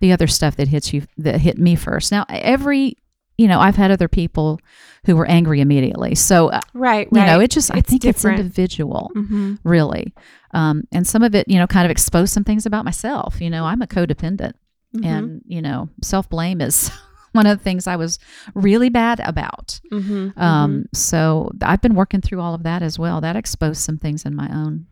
[0.00, 2.12] the other stuff that hits you, that hit me first.
[2.12, 2.96] Now, every,
[3.38, 4.60] you know, I've had other people
[5.06, 6.14] who were angry immediately.
[6.14, 7.26] So, uh, right, you right.
[7.26, 8.38] know, it just, I think different.
[8.38, 10.14] it's individual, hmm really.
[10.52, 13.40] Um, and some of it, you know, kind of exposed some things about myself.
[13.40, 14.52] You know, I'm a codependent
[14.96, 15.04] Mm-hmm.
[15.04, 16.90] and, you know, self blame is
[17.32, 18.18] one of the things I was
[18.54, 19.78] really bad about.
[19.90, 23.20] hmm Um, so I've been working through all of that as well.
[23.20, 24.86] That exposed some things in my own,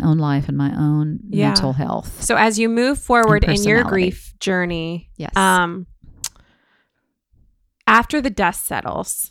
[0.00, 1.48] my own life and my own Yeah.
[1.50, 2.22] mental health.
[2.22, 5.36] So as you move forward in your grief journey, Yes.
[5.36, 5.86] um
[7.86, 9.30] after the dust settles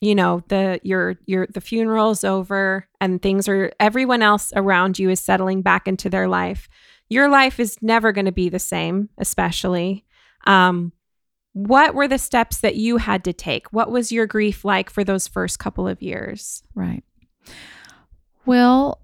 [0.00, 5.10] you know the your your the funeral's over and things are everyone else around you
[5.10, 6.68] is settling back into their life
[7.10, 10.04] your life is never going to be the same especially
[10.46, 10.92] um
[11.52, 15.04] what were the steps that you had to take what was your grief like for
[15.04, 17.04] those first couple of years Right.
[18.46, 19.02] Well,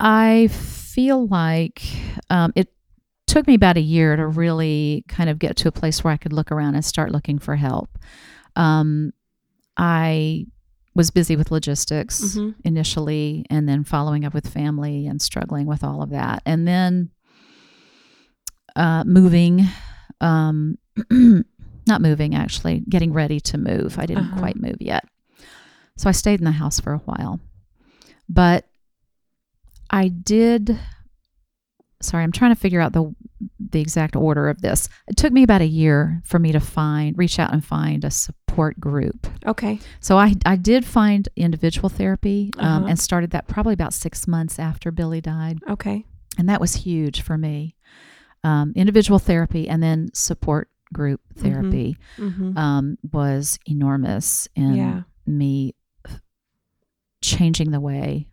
[0.00, 1.82] I feel like
[2.30, 2.72] um, it
[3.26, 6.16] took me about a year to really kind of get to a place where I
[6.16, 7.98] could look around and start looking for help.
[8.56, 9.12] Um,
[9.76, 10.46] I
[10.94, 12.54] was busy with logistics Mhm.
[12.64, 16.42] initially and then following up with family and struggling with all of that.
[16.46, 17.10] And then
[18.74, 19.66] uh, moving,
[20.20, 20.76] um,
[21.86, 23.98] not moving actually, getting ready to move.
[23.98, 24.38] I didn't Uh-huh.
[24.40, 25.04] quite move yet.
[25.96, 27.40] So I stayed in the house for a while.
[28.28, 28.66] But
[29.90, 30.78] I did
[32.02, 33.14] sorry, I'm trying to figure out the
[33.58, 34.88] the exact order of this.
[35.08, 38.10] It took me about a year for me to find reach out and find a
[38.10, 39.26] support group.
[39.46, 42.86] okay So I I did find individual therapy um, Uh-huh.
[42.90, 46.04] and started that probably about six months after Billy died, okay
[46.38, 47.76] and that was huge for me.
[48.44, 52.56] Um, individual therapy and then support group therapy mm-hmm.
[52.56, 55.02] um, was enormous in Yeah.
[55.26, 55.74] me
[57.22, 58.28] changing the way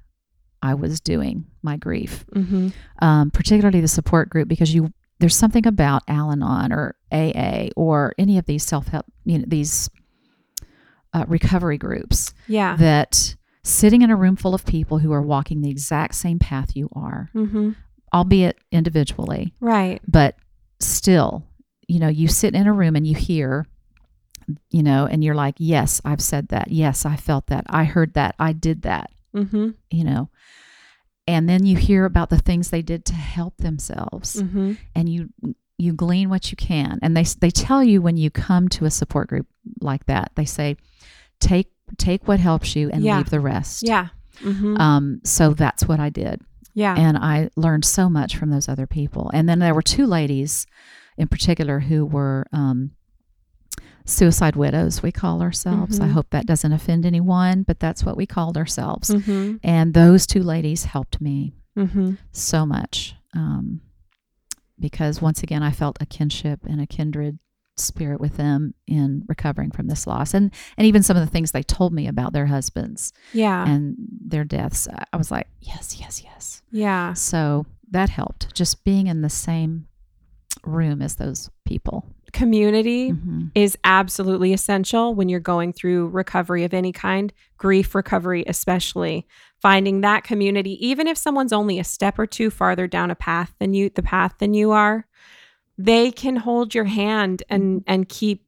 [0.63, 2.69] I was doing my grief, Mm-hmm.
[2.99, 8.37] um, particularly the support group, because you there's something about Al-Anon or AA or any
[8.39, 9.89] of these self help, you know, these
[11.13, 15.61] uh, recovery groups yeah that sitting in a room full of people who are walking
[15.61, 17.71] the exact same path you are, mm-hmm.
[18.13, 20.35] albeit individually, right but
[20.79, 21.45] still,
[21.87, 23.65] you know, you sit in a room and you hear,
[24.69, 26.71] you know, and you're like, yes, I've said that.
[26.71, 27.63] Yes, I felt that.
[27.69, 28.35] I heard that.
[28.39, 29.69] I did that, mm-hmm.
[29.91, 30.29] you know.
[31.25, 34.73] And then you hear about the things they did to help themselves Mm-hmm.
[34.95, 35.29] and you
[35.77, 36.99] you glean what you can.
[37.01, 39.47] And they they tell you when you come to a support group
[39.81, 40.75] like that, they say
[41.39, 43.17] take take what helps you and Yeah.
[43.17, 43.83] leave the rest.
[43.87, 44.09] yeah
[44.41, 44.77] mm-hmm.
[44.79, 46.41] Um so that's what I did
[46.73, 49.29] yeah and I learned so much from those other people.
[49.33, 50.65] And then there were two ladies
[51.17, 52.91] in particular who were um,
[54.05, 55.99] suicide widows, we call ourselves.
[55.99, 56.11] I Mhm.
[56.11, 59.09] hope that doesn't offend anyone, but that's what we called ourselves.
[59.09, 59.57] mm-hmm.
[59.63, 62.13] And those two ladies helped me Mm-hmm.
[62.31, 63.81] so much um,
[64.79, 67.39] because once again, I felt a kinship and a kindred
[67.77, 71.51] spirit with them in recovering from this loss and and even some of the things
[71.51, 73.67] they told me about their husbands Yeah.
[73.67, 77.13] and their deaths i was like yes yes yes yeah.
[77.13, 79.87] so that helped just being in the same
[80.63, 83.51] room as those people Community Mhm.
[83.55, 89.27] is absolutely essential when you're going through recovery of any kind, grief recovery especially.
[89.61, 93.53] Finding that community, even if someone's only a step or two farther down a path
[93.59, 95.05] than you, the path than you are,
[95.77, 98.43] they can hold your hand and and keep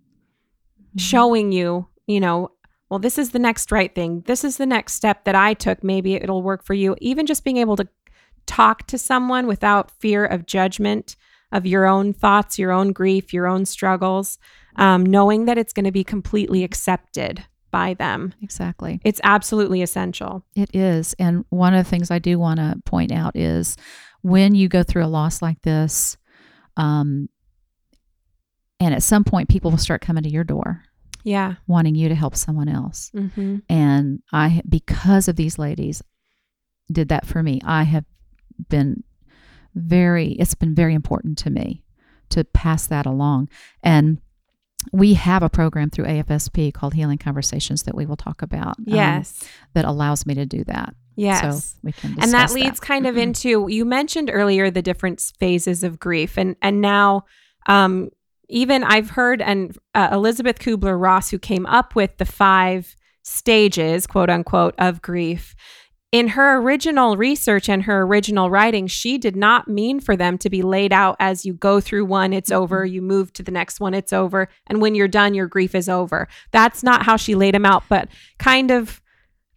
[0.98, 2.52] showing you, you know,
[2.90, 4.24] well, this is the next right thing.
[4.26, 5.84] This is the next step that I took.
[5.84, 6.96] Maybe it'll work for you.
[7.02, 7.88] Even just being able to
[8.46, 11.16] talk to someone without fear of judgment
[11.52, 14.38] of your own thoughts, your own grief, your own struggles,
[14.78, 18.34] um, knowing that it's going to be completely accepted by them.
[18.42, 20.46] exactly It's absolutely essential.
[20.56, 21.14] It is.
[21.20, 23.76] And one of the things I do want to point out is
[24.22, 26.18] when you go through a loss like this,
[26.78, 27.28] um,
[28.80, 30.84] and at some point people will start coming to your door
[31.24, 31.56] Yeah.
[31.68, 33.12] wanting you to help someone else.
[33.16, 33.58] Mm-hmm.
[33.70, 36.02] And I, because of these ladies,
[36.92, 37.60] did that for me.
[37.64, 38.06] I have
[38.70, 39.04] been
[39.76, 41.84] very, it's been very important to me
[42.30, 43.50] to pass that along.
[43.84, 44.20] And
[44.92, 48.78] we have a program through AFSP called Healing Conversations that we will talk about.
[48.80, 49.44] um, Yes.
[49.74, 50.94] that allows me to do that.
[51.16, 51.42] yes.
[51.74, 55.84] So we can and that leads kind of into you mentioned earlier the different phases
[55.84, 57.24] of grief and and now
[57.68, 58.10] um
[58.50, 64.06] even i've heard and uh, elizabeth kubler ross who came up with the five stages
[64.06, 65.56] quote unquote of grief
[66.12, 70.50] in her original research and her original writing she did not mean for them to
[70.50, 72.62] be laid out as you go through one it's mm-hmm.
[72.62, 75.76] over you move to the next one it's over and when you're done your grief
[75.76, 76.28] is over.
[76.52, 79.02] That's not how she laid them out but kind of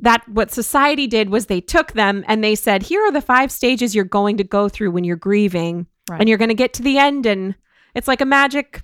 [0.01, 3.51] that what society did was they took them and they said here are the five
[3.53, 6.21] stages you're going to go through when you're grieving Right.
[6.21, 7.55] and you're going to get to the end and
[7.95, 8.83] it's like a magic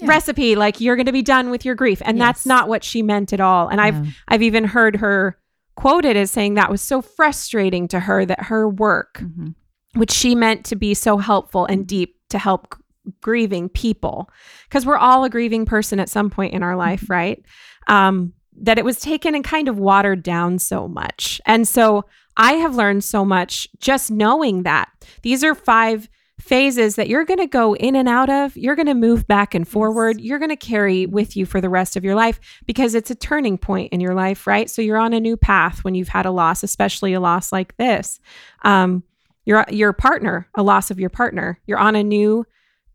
[0.00, 0.08] Yeah.
[0.08, 2.00] recipe like you're going to be done with your grief.
[2.04, 3.66] And that's not what she meant at all.
[3.68, 5.36] And i've i've even heard her
[5.78, 9.54] quoted as saying that was so frustrating to her that her work Mhm.
[9.94, 14.28] which she meant to be so helpful and deep to help g- grieving people.
[14.68, 17.42] Because we're all a grieving person at some point in our life right?
[17.86, 21.40] Um, that it was taken and kind of watered down so much.
[21.46, 22.04] And so
[22.36, 24.88] i have learned so much just knowing that.
[25.22, 26.08] These are five
[26.38, 29.54] phases that you're going to go in and out of you're going to move back
[29.54, 32.94] and forward you're going to carry with you for the rest of your life because
[32.94, 35.96] it's a turning point in your life right so you're on a new path when
[35.96, 38.20] you've had a loss especially a loss like this
[38.62, 39.02] um,
[39.48, 41.58] your your partner, a loss of your partner.
[41.66, 42.44] You're on a new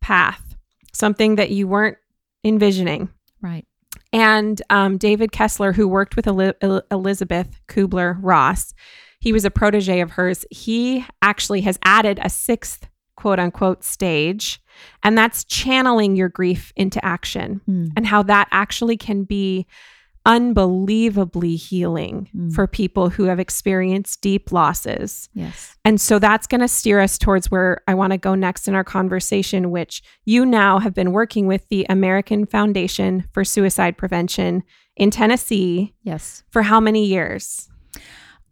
[0.01, 0.55] path,
[0.93, 1.97] something that you weren't
[2.43, 3.09] envisioning.
[3.41, 3.65] Right.
[4.13, 8.75] And um, David Kessler, who worked with El- Elizabeth Kubler Ross,
[9.19, 10.45] he was a protege of hers.
[10.51, 12.87] He actually has added a sixth
[13.23, 14.59] quote unquote stage,
[15.01, 17.91] and that's channeling your grief into action Mm.
[17.95, 19.65] and how that actually can be
[20.25, 22.53] unbelievably healing Mm.
[22.53, 25.29] for people who have experienced deep losses.
[25.33, 25.75] Yes.
[25.85, 28.75] And so that's going to steer us towards where I want to go next in
[28.75, 34.63] our conversation, which you now have been working with the American Foundation for Suicide Prevention
[34.97, 36.43] in Tennessee Yes.
[36.51, 37.69] for how many years?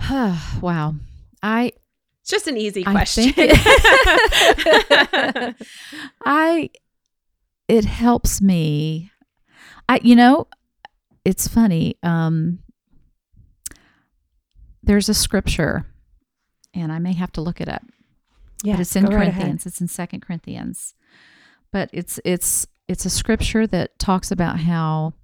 [0.60, 0.94] wow.
[1.42, 1.72] I
[2.22, 3.32] It's just an easy I question.
[3.32, 3.52] think
[6.24, 6.70] I
[7.68, 9.10] it helps me.
[9.88, 10.46] I you know,
[11.24, 11.96] it's funny.
[12.02, 12.60] Um
[14.82, 15.86] there's a scripture
[16.74, 17.82] and I may have to look it up.
[18.64, 19.32] yeah, but it's in go right.
[19.32, 19.66] Corinthians.
[19.66, 20.94] It's in Second Corinthians.
[21.72, 25.14] But it's it's it's a scripture that talks about how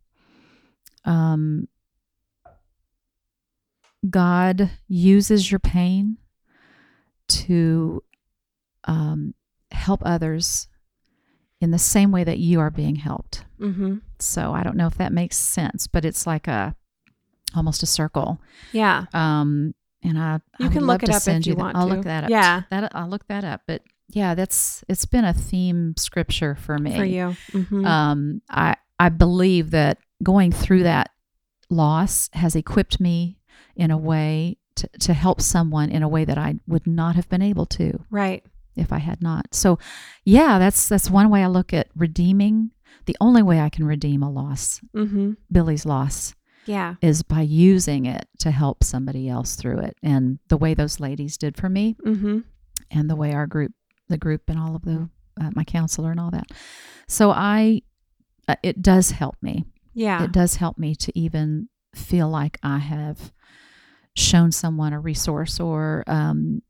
[1.05, 1.69] um
[4.09, 6.19] God uses your pain
[7.29, 8.03] to
[8.85, 9.35] um,
[9.71, 10.69] help others
[11.61, 13.45] in the same way that you are being helped.
[13.61, 13.97] Mm-hmm.
[14.19, 16.77] So I don't know if that makes sense, but it's like a
[17.55, 18.41] almost a circle.
[18.73, 19.07] Yeah.
[19.15, 21.59] Um, and I You I can look it up if you that.
[21.61, 21.95] want I'll to.
[21.95, 22.31] look that up.
[22.31, 22.63] Yeah.
[22.71, 23.63] that I'll look that up.
[23.67, 26.97] But yeah, that's it's been a theme scripture for me.
[26.97, 27.35] For you.
[27.53, 27.87] Mhm.
[27.87, 31.11] Um, I I believe that going through that
[31.71, 33.39] loss has equipped me
[33.77, 37.29] in a way to, to help someone in a way that I would not have
[37.29, 38.45] been able to right.
[38.75, 39.47] if I had not.
[39.55, 39.79] So,
[40.25, 42.71] yeah, that's that's one way I look at redeeming.
[43.07, 45.33] The only way I can redeem a loss, Mm-hmm.
[45.53, 46.35] Billy's loss,
[46.67, 46.97] Yeah.
[47.01, 49.97] is by using it to help somebody else through it.
[50.03, 52.41] And the way those ladies did for me, Mm-hmm.
[52.91, 53.73] and the way our group,
[54.09, 55.09] the group, and all of the
[55.41, 56.47] uh, my counselor and all that.
[57.09, 57.83] So I,
[58.49, 59.65] uh, it does help me.
[59.95, 60.25] Yeah.
[60.25, 63.33] It does help me to even feel like I have
[64.17, 66.63] shown someone a resource or um,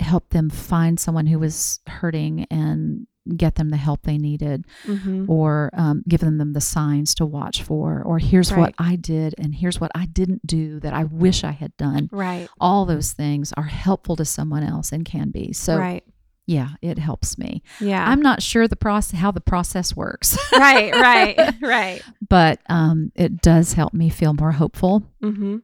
[0.00, 5.30] help them find someone who was hurting and get them the help they needed Mm-hmm.
[5.30, 8.58] or um, give them the signs to watch for or here's Right.
[8.60, 12.08] what i did and here's what i didn't do that i wish i had done
[12.10, 12.48] Right.
[12.60, 16.02] all those things are helpful to someone else and can be so right.
[16.46, 18.04] yeah it helps me Yeah.
[18.10, 20.92] i'm not sure the process how the process works right.
[20.92, 21.54] Right.
[21.62, 22.02] Right.
[22.28, 25.58] but um, it does help me feel more hopeful Mm-hmm.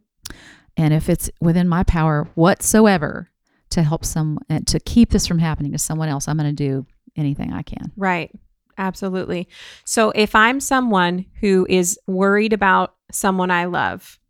[0.79, 3.29] And if it's within my power whatsoever
[3.69, 6.53] to help some and to keep this from happening to someone else i'm going to
[6.55, 6.87] do
[7.17, 8.31] anything i can Right.
[8.79, 9.49] Absolutely.
[9.85, 14.21] So if I'm someone who is worried about someone I love,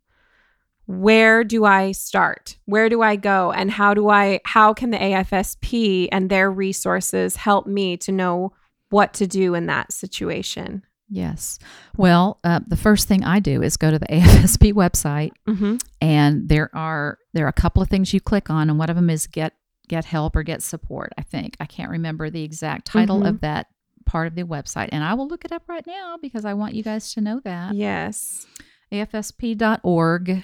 [0.87, 2.57] where do I start?
[2.65, 3.51] Where do I go?
[3.51, 8.53] And how do I how can the AFSP and their resources help me to know
[8.89, 10.83] what to do in that situation?
[11.09, 11.57] Yes
[11.97, 15.77] well uh, the first thing i do is go to the afsp website Mm-hmm.
[16.01, 18.95] and there are there are a couple of things you click on and one of
[18.95, 19.53] them is get
[19.87, 23.29] get help or get support i think i can't remember the exact title Mhm.
[23.29, 23.67] of that
[24.05, 26.73] part of the website and i will look it up right now because i want
[26.75, 28.45] you guys to know that Yes.
[28.91, 30.43] afsp.org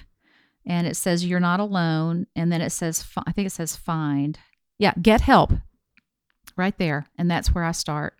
[0.64, 4.38] and it says you're not alone and then it says i think it says find
[4.78, 5.52] yeah get help
[6.56, 8.14] right there and that's where i start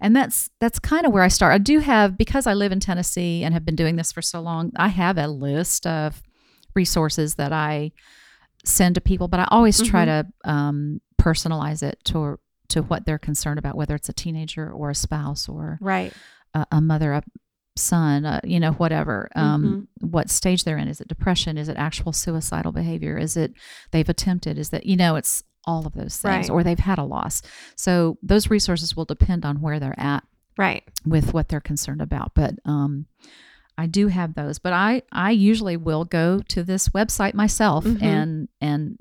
[0.00, 2.80] and that's that's kind of where i start i do have because i live in
[2.80, 6.22] tennessee and have been doing this for so long i have a list of
[6.74, 7.90] resources that i
[8.64, 13.18] send to people but i always try to um, personalize it to to what they're
[13.18, 16.12] concerned about whether it's a teenager or a spouse or Right.
[16.52, 17.22] a, a mother, a
[17.76, 19.28] son, uh, you know, whatever.
[19.36, 20.88] Um, What stage they're in?
[20.88, 21.58] Is it depression?
[21.58, 23.16] Is it actual suicidal behavior?
[23.18, 23.52] Is it
[23.92, 24.58] they've attempted?
[24.58, 26.50] Is that you know, it's all of those things, Right.
[26.50, 27.42] or they've had a loss.
[27.74, 30.22] So those resources will depend on where they're at
[30.56, 30.84] Right.
[31.04, 32.32] with what they're concerned about.
[32.34, 33.06] But um,
[33.78, 34.58] I do have those.
[34.58, 38.02] But I I usually will go to this website myself Mhm.
[38.02, 38.96] and and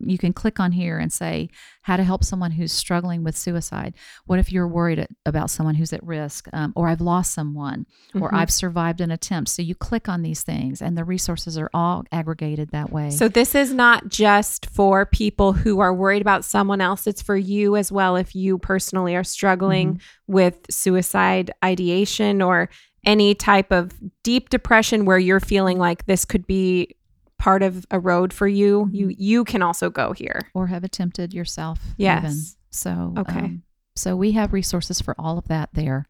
[0.00, 1.50] you can click on here and say
[1.82, 3.94] how to help someone who's struggling with suicide.
[4.26, 8.30] What if you're worried about someone who's at risk, um, or I've lost someone, or
[8.30, 8.34] Mhm.
[8.34, 9.50] I've survived an attempt?
[9.50, 13.10] So you click on these things, and the resources are all aggregated that way.
[13.10, 17.06] So this is not just for people who are worried about someone else.
[17.06, 20.32] It's for you as well if you personally are struggling Mm-hmm.
[20.32, 22.68] with suicide ideation or
[23.06, 26.94] any type of deep depression where you're feeling like this could be
[27.38, 28.88] part of a road for you.
[28.92, 30.50] You you can also go here.
[30.54, 31.80] or have attempted yourself.
[31.96, 32.24] Yes.
[32.24, 32.36] Even.
[32.70, 33.38] So Okay.
[33.38, 33.62] um,
[33.96, 36.06] so we have resources for all of that there.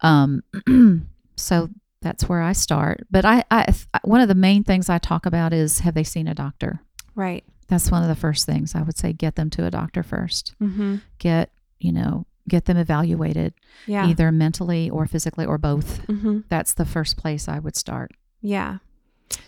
[0.00, 0.42] Um,
[1.36, 1.68] so
[2.00, 3.06] that's where I start.
[3.10, 3.72] But I, I,
[4.04, 6.80] one of the main things I talk about is have they seen a doctor?
[7.14, 7.44] Right.
[7.68, 9.12] That's one of the first things I would say.
[9.12, 10.54] Get them to a doctor first.
[10.60, 10.96] Mm-hmm.
[11.18, 13.54] Get you know get them evaluated
[13.86, 14.08] Yeah.
[14.08, 16.04] either mentally or physically or both.
[16.08, 16.40] Mm-hmm.
[16.48, 18.10] That's the first place I would start.
[18.40, 18.78] Yeah.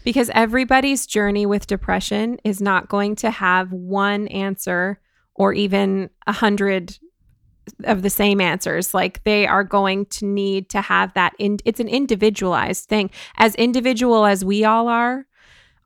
[0.04, 5.00] Because everybody's journey with depression is not going to have one answer
[5.34, 6.98] or even a hundred
[7.84, 8.92] of the same answers.
[8.92, 11.32] Like they are going to need to have that.
[11.38, 13.10] In, it's an individualized thing.
[13.38, 15.26] As individual as we all are,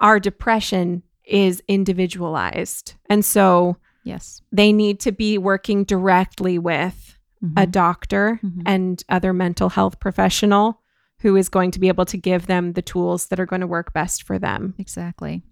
[0.00, 2.94] our depression is individualized.
[3.08, 4.40] And so Yes.
[4.50, 7.16] they need to be working directly with
[7.56, 7.70] a Mhm.
[7.70, 8.62] doctor Mhm.
[8.66, 10.77] and other mental health professional
[11.20, 13.66] who is going to be able to give them the tools that are going to
[13.66, 14.74] work best for them.
[14.78, 15.42] exactly.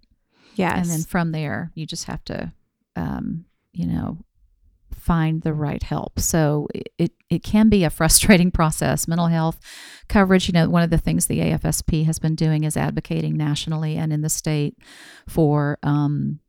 [0.55, 0.77] Yes.
[0.77, 2.51] And then from there, you just have to,
[2.95, 4.17] um, you know,
[4.91, 6.19] find the right help.
[6.19, 9.07] So it, it, it can be a frustrating process.
[9.07, 9.59] Mental health
[10.09, 13.97] coverage, you know, one of the things the AFSP has been doing is advocating nationally
[13.97, 14.77] and in the state
[15.27, 16.39] for um,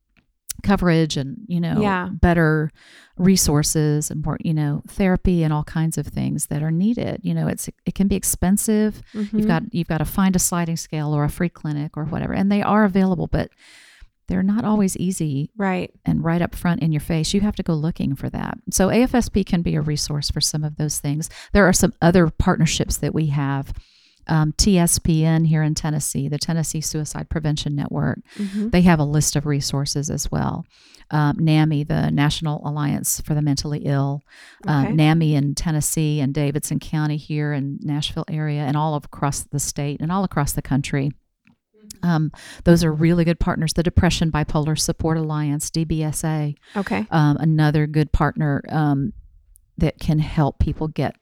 [0.63, 2.09] coverage and, you know, Yeah.
[2.11, 2.71] better
[3.17, 7.21] resources and more, you know, therapy and all kinds of things that are needed.
[7.23, 9.03] You know, it's it can be expensive.
[9.15, 9.33] Mhm.
[9.33, 12.33] You've got you've got to find a sliding scale or a free clinic or whatever,
[12.33, 13.51] and they are available, but
[14.29, 15.91] they're not always easy right.
[16.05, 17.33] and right up front in your face.
[17.33, 18.59] You have to go looking for that.
[18.71, 21.31] So AFSP can be a resource for some of those things.
[21.55, 23.73] There are some other partnerships that we have.
[24.29, 28.71] Um, TSPN here in Tennessee, the Tennessee Suicide Prevention Network, Mhm.
[28.73, 30.65] they have a list of resources as well.
[31.11, 34.23] Um, NAMI, the National Alliance for the Mentally Ill,
[34.67, 34.89] Okay.
[34.91, 39.59] um, NAMI in Tennessee and Davidson County here in Nashville area, and all across the
[39.59, 41.11] state and all across the country.
[42.03, 42.31] Um,
[42.65, 43.73] those are really good partners.
[43.73, 47.07] The Depression Bipolar Support Alliance, DBSA, Okay.
[47.11, 49.15] um, another good partner um,
[49.79, 51.17] that can help people get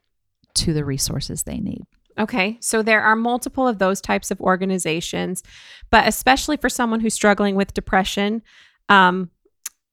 [0.55, 1.85] to the resources they need.
[2.19, 2.59] Okay.
[2.61, 5.43] So there are multiple of those types of organizations,
[5.91, 8.43] but especially for someone who's struggling with depression,
[8.89, 9.31] um,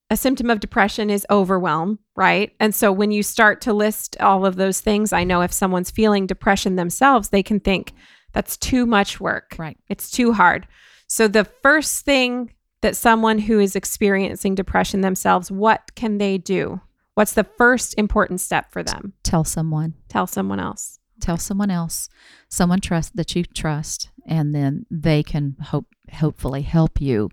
[0.10, 2.54] a symptom of depression is overwhelm, right?
[2.60, 5.92] And so when you start to list all of those things, I know if someone's
[5.92, 7.94] feeling depression themselves, they can think
[8.32, 9.56] that's too much work.
[9.58, 9.78] Right.
[9.90, 10.68] It's too hard.
[11.08, 16.82] So the first thing that someone who is experiencing depression themselves, what can they do?
[17.16, 19.14] What's the first important step for them?
[19.24, 19.94] Tell someone.
[20.10, 21.00] Tell someone else.
[21.24, 22.10] Tell someone else
[22.50, 27.30] someone trust that you trust and then they can hope hopefully help you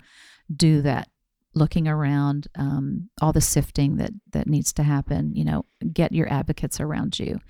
[0.55, 1.09] do that
[1.53, 6.32] looking around um, all the sifting that that needs to happen you know get your
[6.32, 7.41] advocates around you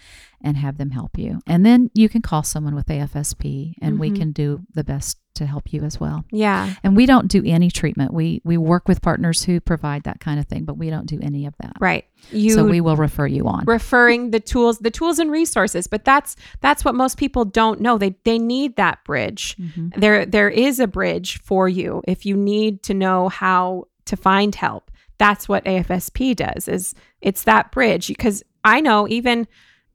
[0.42, 4.10] and have them help you and then you can call someone with afsp and we
[4.10, 4.16] Mhm.
[4.16, 6.24] can do the best to help you as well.
[6.30, 6.74] Yeah.
[6.82, 8.12] and we don't do any treatment.
[8.12, 11.18] We we work with partners who provide that kind of thing but we don't do
[11.22, 11.72] any of that.
[11.80, 12.04] Right.
[12.30, 13.64] You so we will refer you on.
[13.64, 17.96] referring the tools the tools and resources but that's that's what most people don't know.
[17.98, 19.56] They they need that bridge.
[19.58, 19.94] Mhm.
[19.96, 22.02] there there is a bridge for you.
[22.06, 27.44] If you need to know how to find help that's what afsp does is it's
[27.44, 28.08] that bridge.
[28.08, 29.46] Because i know even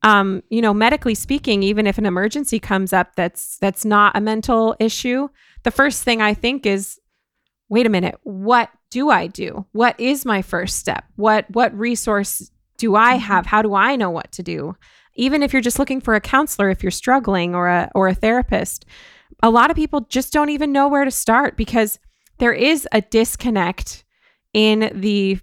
[0.06, 4.22] um, you know medically speaking even if an emergency comes up that's that's not a
[4.22, 5.28] mental issue
[5.64, 7.00] the first thing i think is
[7.70, 9.66] wait a minute what do i do?
[9.74, 11.04] What is my first step?
[11.18, 13.46] What what resource do i have?
[13.46, 14.78] How do i know what to do?
[15.16, 18.16] Even if you're just looking for a counselor if you're struggling or a or a
[18.16, 18.86] therapist
[19.44, 22.00] a lot of people just don't even know where to start because
[22.38, 24.06] there is a disconnect
[24.54, 25.40] in the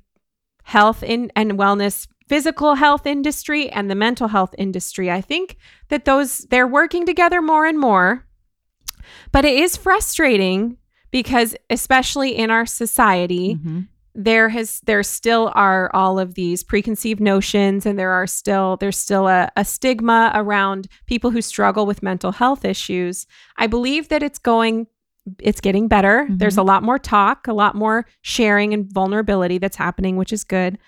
[0.65, 5.57] health in, and wellness physical health industry and the mental health industry i think
[5.89, 8.27] that those they're working together more and more
[9.33, 10.77] but it is frustrating
[11.11, 13.89] because especially in our society Mhm.
[14.15, 18.97] there has there still are all of these preconceived notions and there are still there's
[18.99, 24.23] still a, a stigma around people who struggle with mental health issues i believe that
[24.23, 24.87] it's going
[25.39, 26.39] it's getting better Mhm.
[26.39, 30.45] there's a lot more talk a lot more sharing and vulnerability that's happening which is
[30.45, 30.79] good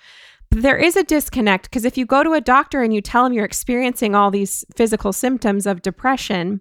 [0.63, 3.33] there is a disconnect because if you go to a doctor and you tell them
[3.33, 6.61] you're experiencing all these physical symptoms of depression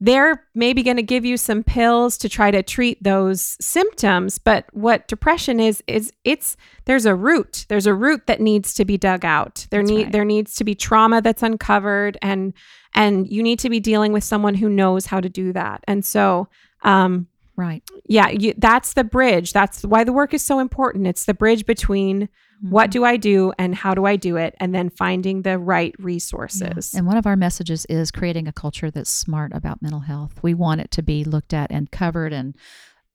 [0.00, 4.38] they're maybe going to give you some pills to try to treat those symptoms.
[4.38, 7.64] But what depression is is it's there's a root.
[7.68, 9.66] There's a root that needs to be dug out.
[9.70, 10.12] There That's need right.
[10.12, 12.52] there needs to be trauma that's uncovered and
[12.94, 15.82] and you need to be dealing with someone who knows how to do that.
[15.86, 16.48] And so
[16.82, 21.24] um right yeah you, that's the bridge that's why the work is so important it's
[21.24, 22.28] the bridge between
[22.70, 25.94] what do i do and how do i do it and then finding the right
[25.98, 26.04] Yeah.
[26.06, 30.38] resources And one of our messages is creating a culture that's smart about mental health.
[30.42, 32.54] We want it to be looked at and covered and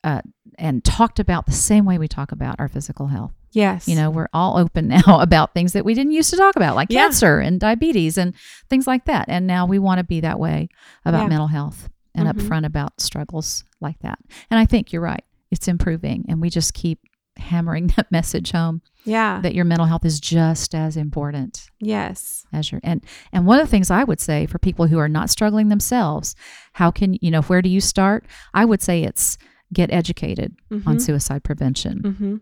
[0.03, 0.21] uh,
[0.57, 3.33] and talked about the same way we talk about our physical health.
[3.51, 6.55] yes You know, we're all open now about things that we didn't used to talk
[6.55, 7.03] about, like Yeah.
[7.05, 8.33] cancer and diabetes and
[8.69, 9.25] things like that.
[9.29, 10.69] And now we want to be that way
[11.05, 11.29] about Yeah.
[11.29, 12.33] mental health and Mhm.
[12.33, 14.19] upfront about struggles like that.
[14.51, 16.99] And I think you're right; it's improving, and we just keep
[17.37, 22.69] hammering that message home yeah that your mental health is just as important yes as
[22.69, 23.01] your and
[23.31, 26.35] and one of the things I would say for people who are not struggling themselves,
[26.73, 28.25] how can you know where do you start?
[28.53, 29.37] I would say it's
[29.71, 31.01] get educated on Mhm.
[31.01, 32.01] suicide prevention.
[32.03, 32.35] mm-hmm.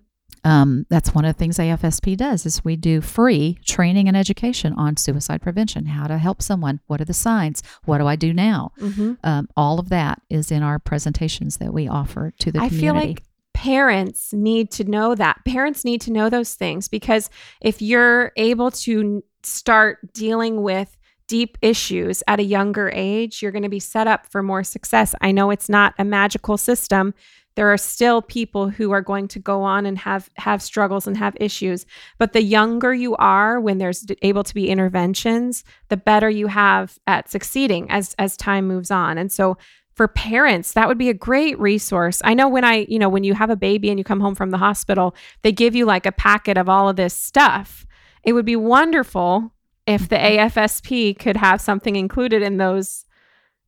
[0.48, 4.72] Um, that's one of the things AFSP does is we do free training and education
[4.78, 8.32] on suicide prevention, how to help someone, what are the signs, what do I do
[8.32, 8.72] now?
[8.80, 9.16] Mm-hmm.
[9.26, 12.82] Um, all of that is in our presentations that we offer to the I community.
[12.82, 13.24] feel like
[13.54, 15.43] parents need to know that.
[15.43, 17.30] Parents need to know those things because
[17.60, 20.95] if you're able to start dealing with
[21.28, 25.14] deep issues at a younger age, you're going to be set up for more success.
[25.20, 27.14] I know it's not a magical system.
[27.58, 31.18] There are still people who are going to go on and have have struggles and
[31.18, 31.88] have issues,
[32.20, 36.99] but the younger you are when there's able to be interventions, the better you have
[37.08, 39.18] at succeeding as as time moves on.
[39.18, 39.58] And so
[39.95, 42.22] for parents, that would be a great resource.
[42.24, 44.36] I know when I, you know, when you have a baby and you come home
[44.36, 47.88] from the hospital, they give you like a packet of all of this stuff.
[48.24, 49.51] It would be wonderful
[49.88, 50.60] if the Mm-hmm.
[50.60, 53.07] AFSP could have something included in those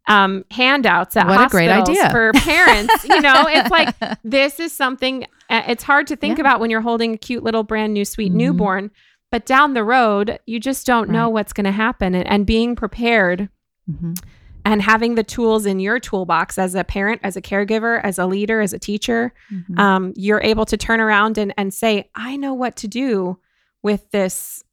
[0.10, 2.10] um, handouts at What a great idea.
[2.12, 3.06] for parents.
[3.06, 5.26] you know, it's like this is something.
[5.50, 6.42] uh, It's hard to think Yeah.
[6.42, 8.36] about when you're holding a cute little brand new sweet Mhm.
[8.36, 8.92] newborn,
[9.32, 12.16] but down the road, you just don't know what's going to happen.
[12.16, 13.50] And, and being prepared
[13.90, 14.20] Mhm.
[14.66, 18.26] and having the tools in your toolbox as a parent, as a caregiver, as a
[18.26, 19.80] leader, as a teacher, Mhm.
[19.80, 23.38] um, you're able to turn around and, and say, I know what to do
[23.84, 24.64] with this.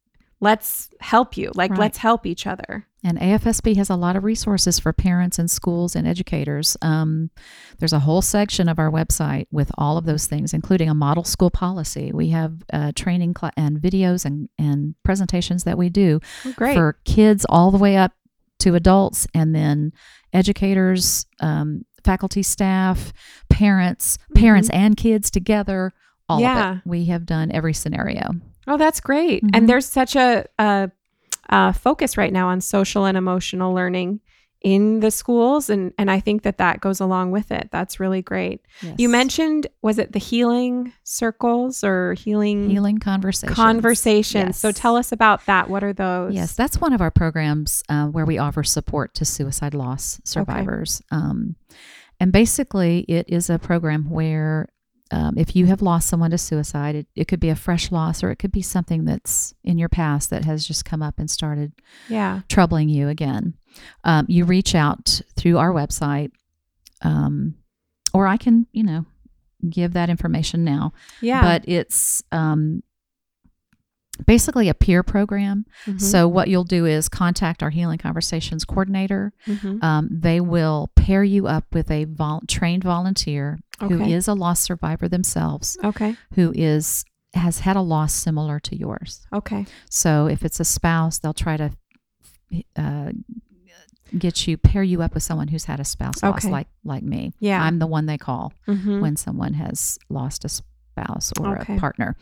[0.41, 1.51] Let's help you.
[1.55, 1.79] Like, Right.
[1.79, 2.86] let's help each other.
[3.03, 6.75] And AFSP has a lot of resources for parents and schools and educators.
[6.81, 7.29] Um,
[7.77, 11.23] there's a whole section of our website with all of those things, including a model
[11.23, 12.11] school policy.
[12.11, 16.97] We have uh, training cla- and videos and, and presentations that we do Oh, for
[17.05, 18.13] kids all the way up
[18.59, 19.93] to adults, and then
[20.33, 23.11] educators, um, faculty, staff,
[23.49, 25.93] parents, parents and kids together.
[26.29, 26.77] All of Mm-hmm.
[26.77, 26.81] It.
[26.85, 28.31] We have done every scenario.
[28.67, 29.43] oh, that's great.
[29.43, 29.49] Mhm.
[29.53, 30.91] And there's such a, a,
[31.49, 34.21] a focus right now on social and emotional learning
[34.61, 35.69] in the schools.
[35.69, 37.69] And, and I think that that goes along with it.
[37.71, 38.61] That's really great.
[38.97, 43.55] You mentioned, was it the healing circles or healing, healing conversations.
[43.55, 44.57] conversations?
[44.57, 45.69] So tell us about that.
[45.69, 46.33] What are those?
[46.33, 51.01] Yes, that's one of our programs uh, where we offer support to suicide loss survivors.
[51.11, 51.55] Um,
[52.19, 54.69] and basically, it is a program where
[55.11, 58.23] um, if you have lost someone to suicide, it, it could be a fresh loss
[58.23, 61.29] or it could be something that's in your past that has just come up and
[61.29, 61.71] started
[62.09, 62.41] Yeah.
[62.49, 63.53] troubling you again.
[64.03, 66.31] Um, you reach out through our website,
[67.03, 67.55] um,
[68.13, 69.05] or I can, you know,
[69.69, 70.93] give that information now.
[71.21, 71.41] Yeah.
[71.41, 72.83] But it's um,
[74.25, 75.65] basically a peer program.
[75.85, 76.01] Mhm.
[76.01, 79.31] So what you'll do is contact our Healing Conversations coordinator.
[79.47, 79.83] Mhm.
[79.83, 84.11] Um, they will pair you up with a vol- trained volunteer who Okay.
[84.13, 86.15] is a loss survivor themselves, Okay.
[86.33, 89.27] who is has had a loss similar to yours.
[89.31, 89.65] Okay.
[89.91, 91.69] So if it's a spouse, they'll try to
[92.77, 93.11] uh,
[94.17, 97.33] get you pair you up with someone who's had a spouse loss, like like me.
[97.39, 97.61] Yeah.
[97.61, 99.01] I'm the one they call Mhm.
[99.01, 100.49] when someone has lost a
[100.97, 101.75] spouse or Okay.
[101.75, 102.15] a partner.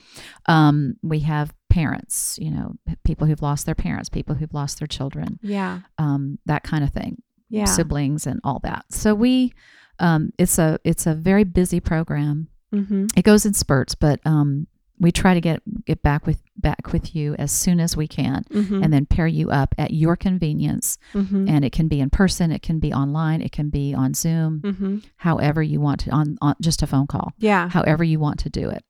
[0.48, 4.88] Um, we have parents, you know, people who've lost their parents, people who've lost their
[4.88, 5.82] children, yeah.
[5.98, 7.66] um, that kind of thing, Yeah.
[7.66, 8.86] siblings and all that.
[8.90, 9.54] So we,
[10.00, 12.48] um, it's a it's a very busy program.
[12.74, 13.06] mm-hmm.
[13.16, 14.68] It goes in spurts, but um,
[15.00, 18.44] we try to get get back with back with you as soon as we can,
[18.50, 18.82] Mm-hmm.
[18.84, 20.98] and then pair you up at your convenience.
[21.14, 21.48] mm-hmm.
[21.50, 24.62] And it can be in person, it can be online, it can be on Zoom,
[24.62, 24.98] Mm-hmm.
[25.18, 27.68] however you want to on, on just a phone call Yeah.
[27.70, 28.84] however you want to do it.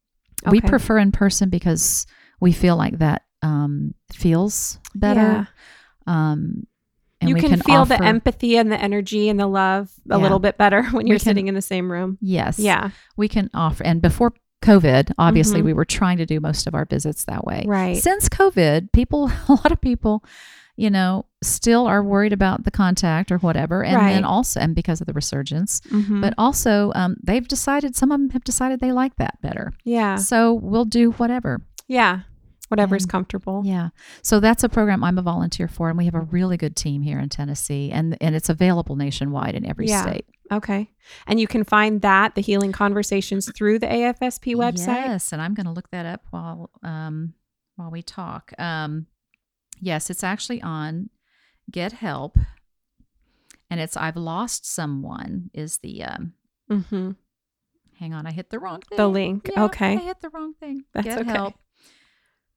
[0.50, 2.06] We prefer in person because
[2.40, 5.48] we feel like that um, feels better.
[6.06, 6.68] Um,
[7.22, 10.22] and you we can, feel the empathy and the energy and the love a Yeah.
[10.22, 12.18] little bit better when you're can- sitting in the same room.
[12.22, 12.60] Yes.
[12.60, 12.92] Yeah.
[13.18, 13.84] We can offer.
[13.84, 14.34] And before
[14.66, 15.66] COVID, obviously, Mhm.
[15.66, 17.64] we were trying to do most of our visits that way.
[17.68, 17.98] Right.
[17.98, 20.24] Since COVID, people, a lot of people,
[20.78, 23.84] you know, still are worried about the contact or whatever.
[23.84, 26.20] And then also, and because of the resurgence, Mhm.
[26.22, 29.72] but also um, they've decided, some of them have decided they like that better.
[29.86, 30.16] yeah.
[30.18, 31.62] So we'll do whatever.
[31.88, 32.22] Yeah.
[32.70, 33.62] Whatever's And- comfortable.
[33.66, 33.90] Yeah.
[34.24, 37.02] So that's a program I'm a volunteer for, and we have a really good team
[37.04, 40.02] here in Tennessee, and and it's available nationwide in every Yeah.
[40.02, 40.26] state.
[40.52, 40.90] Okay.
[41.28, 45.06] And you can find that, the healing conversations, through the AFSP website.
[45.06, 47.34] Yes, and I'm going to look that up while um
[47.76, 48.52] while we talk.
[48.58, 49.08] Um,
[49.82, 51.10] yes, it's actually on
[51.72, 52.38] Get Help,
[53.70, 56.34] and it's I've lost someone is the um.
[56.72, 57.12] Mm-hmm.
[58.00, 58.98] Hang on, I hit the wrong thing.
[58.98, 59.50] The link.
[59.54, 59.94] Yeah, Okay.
[59.94, 60.84] I hit the wrong thing.
[60.94, 61.32] That's Get okay.
[61.32, 61.54] Help.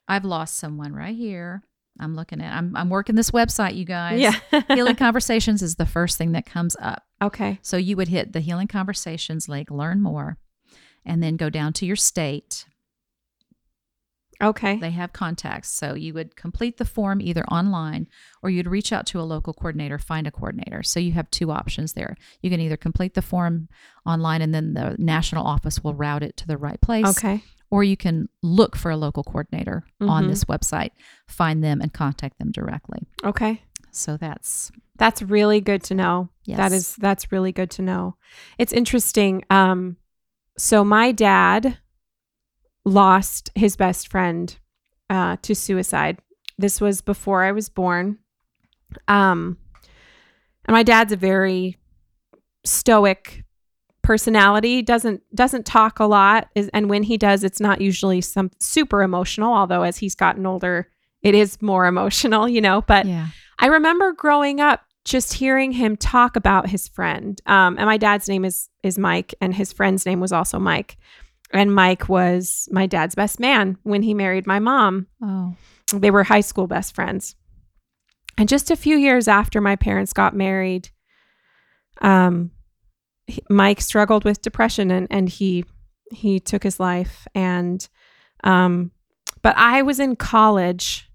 [0.08, 1.62] I've lost someone right here.
[2.00, 2.56] I'm looking at.
[2.56, 4.20] I'm I'm working this website, you guys.
[4.20, 4.38] Yeah.
[4.68, 7.02] Healing Conversations is the first thing that comes up.
[7.20, 7.58] okay.
[7.62, 10.38] So you would hit the Healing Conversations link, learn more,
[11.04, 12.66] and then go down to your state.
[14.40, 14.76] Okay.
[14.76, 15.68] They have contacts.
[15.70, 18.06] So you would complete the form either online
[18.40, 20.84] or you'd reach out to a local coordinator, find a coordinator.
[20.84, 22.16] So you have two options there.
[22.40, 23.68] You can either complete the form
[24.06, 27.06] online and then the national office will route it to the right place.
[27.18, 27.42] Okay.
[27.70, 30.28] Or you can look for a local coordinator on Mhm.
[30.28, 30.90] this website,
[31.26, 33.06] find them and contact them directly.
[33.24, 33.62] Okay.
[33.90, 36.28] So that's That's really good to know.
[36.46, 36.72] That Yes.
[36.72, 38.16] is that's really good to know.
[38.58, 39.44] It's interesting.
[39.50, 39.96] Um
[40.56, 41.78] so my dad
[42.84, 44.56] lost his best friend
[45.10, 46.18] uh to suicide
[46.58, 48.18] This was before I was born.
[49.06, 49.58] Um,
[50.64, 51.76] and my dad's a very
[52.64, 53.44] stoic
[54.08, 58.50] personality doesn't doesn't talk a lot is, and when he does it's not usually some
[58.58, 60.88] super emotional although as he's gotten older
[61.20, 63.26] it is more emotional you know but yeah.
[63.58, 68.30] i remember growing up just hearing him talk about his friend um, and my dad's
[68.30, 70.96] name is is mike and his friend's name was also mike
[71.52, 75.54] and mike was my dad's best man when he married my mom Oh.
[75.92, 77.36] they were high school best friends.
[78.38, 80.88] And just a few years after my parents got married,
[82.00, 82.52] um,
[83.28, 85.64] he- Mike struggled with depression and, and he
[86.10, 87.26] he took his life.
[87.34, 87.86] And
[88.42, 88.90] um,
[89.42, 91.08] but I was in college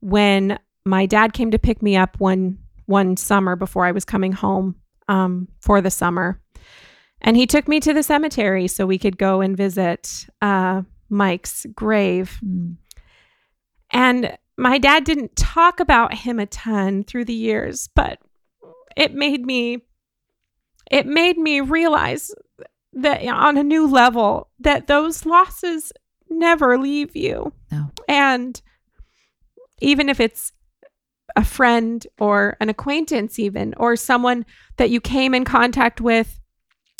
[0.00, 4.32] when my dad came to pick me up one one summer before I was coming
[4.32, 4.76] home
[5.08, 6.40] um, for the summer,
[7.20, 11.66] and he took me to the cemetery so we could go and visit uh, Mike's
[11.74, 12.38] grave.
[12.44, 12.76] Mm.
[13.90, 18.18] And my dad didn't talk about him a ton through the years, but
[18.96, 19.85] it made me
[20.90, 22.32] it made me realize
[22.92, 25.92] that on a new level that those losses
[26.30, 27.52] never leave you.
[27.70, 27.90] No.
[28.08, 28.60] And
[29.80, 30.52] even if it's
[31.34, 34.46] a friend or an acquaintance even or someone
[34.78, 36.40] that you came in contact with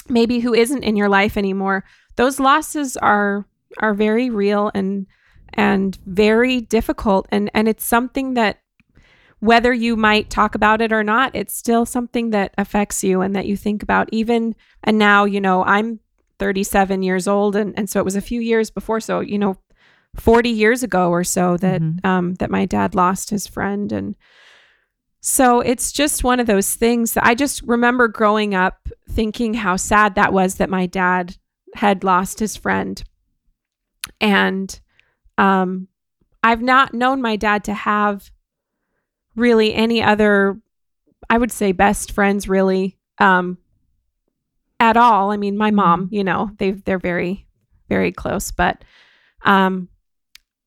[0.09, 1.85] maybe who isn't in your life anymore,
[2.17, 3.47] those losses are
[3.79, 5.07] are very real and
[5.55, 8.59] and very difficult and and it's something that
[9.41, 13.37] whether you might talk about it or not it's still something that affects you and
[13.37, 16.01] that you think about even and now you know i'm
[16.39, 19.57] 37 years old and and so it was a few years before so you know
[20.15, 22.05] 40 years ago or so that Mhm.
[22.05, 24.15] um that my dad lost his friend and
[25.21, 29.75] so it's just one of those things that I just remember growing up thinking how
[29.77, 31.37] sad that was that my dad
[31.75, 33.03] had lost his friend.
[34.21, 34.79] And
[35.37, 35.89] um,
[36.45, 38.31] I've not known my dad to have
[39.37, 40.59] really any other,
[41.31, 43.59] I would say, best friends really um,
[44.81, 45.31] at all.
[45.31, 47.47] I mean, my mom, you know, they they're very,
[47.89, 48.83] very close, but
[49.45, 49.89] um,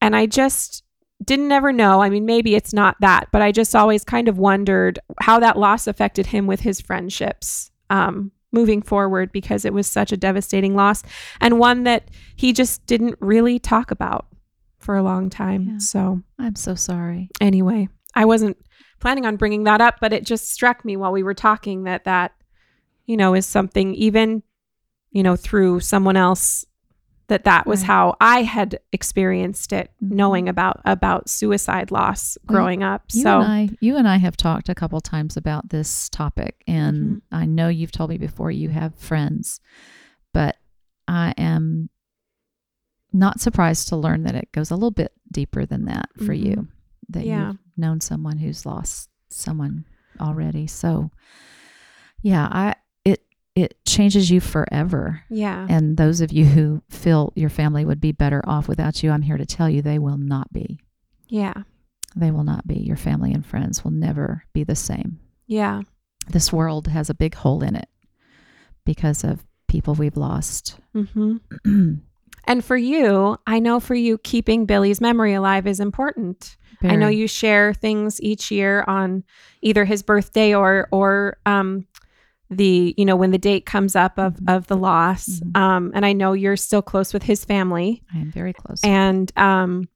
[0.02, 0.84] and I just
[1.24, 2.02] didn't ever know.
[2.02, 5.58] I mean, maybe it's not that, but I just always kind of wondered how that
[5.58, 10.76] loss affected him with his friendships um, moving forward because it was such a devastating
[10.76, 11.04] loss
[11.42, 14.28] and one that he just didn't really talk about
[14.78, 15.68] for a long time.
[15.68, 15.78] Yeah.
[15.80, 17.30] So, I'm so sorry.
[17.42, 18.58] anyway, I wasn't
[19.00, 22.04] planning on bringing that up, but it just struck me while we were talking that
[22.06, 22.34] that,
[23.06, 24.44] you know, is something even,
[25.12, 26.66] you know, through someone else
[27.28, 27.88] that that was Right.
[27.88, 30.12] how I had experienced it, Mhm.
[30.12, 33.04] knowing about about suicide loss Well, growing up.
[33.14, 36.64] You so and I, you and I have talked a couple times about this topic,
[36.68, 37.22] and Mhm.
[37.32, 39.62] I know you've told me before you have friends,
[40.34, 40.58] but
[41.08, 41.90] I am
[43.14, 46.44] not surprised to learn that it goes a little bit deeper than that for Mhm.
[46.46, 46.68] you.
[47.10, 47.54] That Yeah.
[47.80, 49.86] Known someone who's lost someone
[50.20, 50.68] already.
[50.68, 51.12] So,
[52.22, 52.76] yeah, I
[53.06, 53.24] it
[53.56, 55.24] it changes you forever.
[55.30, 59.12] yeah, And those of you who feel your family would be better off without you,
[59.12, 60.80] I'm here to tell you they will not be.
[61.28, 61.54] yeah,
[62.16, 62.76] They will not be.
[62.80, 65.20] Your family and friends will never be the same.
[65.48, 65.82] yeah,
[66.28, 67.88] This world has a big hole in it
[68.86, 70.80] because of people we've lost.
[70.94, 71.38] hmm
[72.50, 76.58] And for you, I know for you, keeping Billy's memory alive is important.
[76.82, 79.24] I know you share things each year on
[79.62, 81.86] either his birthday or or um
[82.50, 84.56] the you know when the date comes up of Mhm.
[84.56, 85.28] of the loss.
[85.42, 85.58] Mhm.
[85.60, 88.82] Um and I know you're still close with his family I am very close.
[88.84, 89.90] and um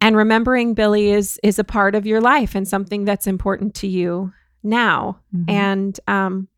[0.00, 3.86] and remembering Billy is is a part of your life and something that's important to
[3.86, 4.32] you
[4.64, 5.20] now.
[5.36, 5.50] Mhm.
[5.50, 6.48] And um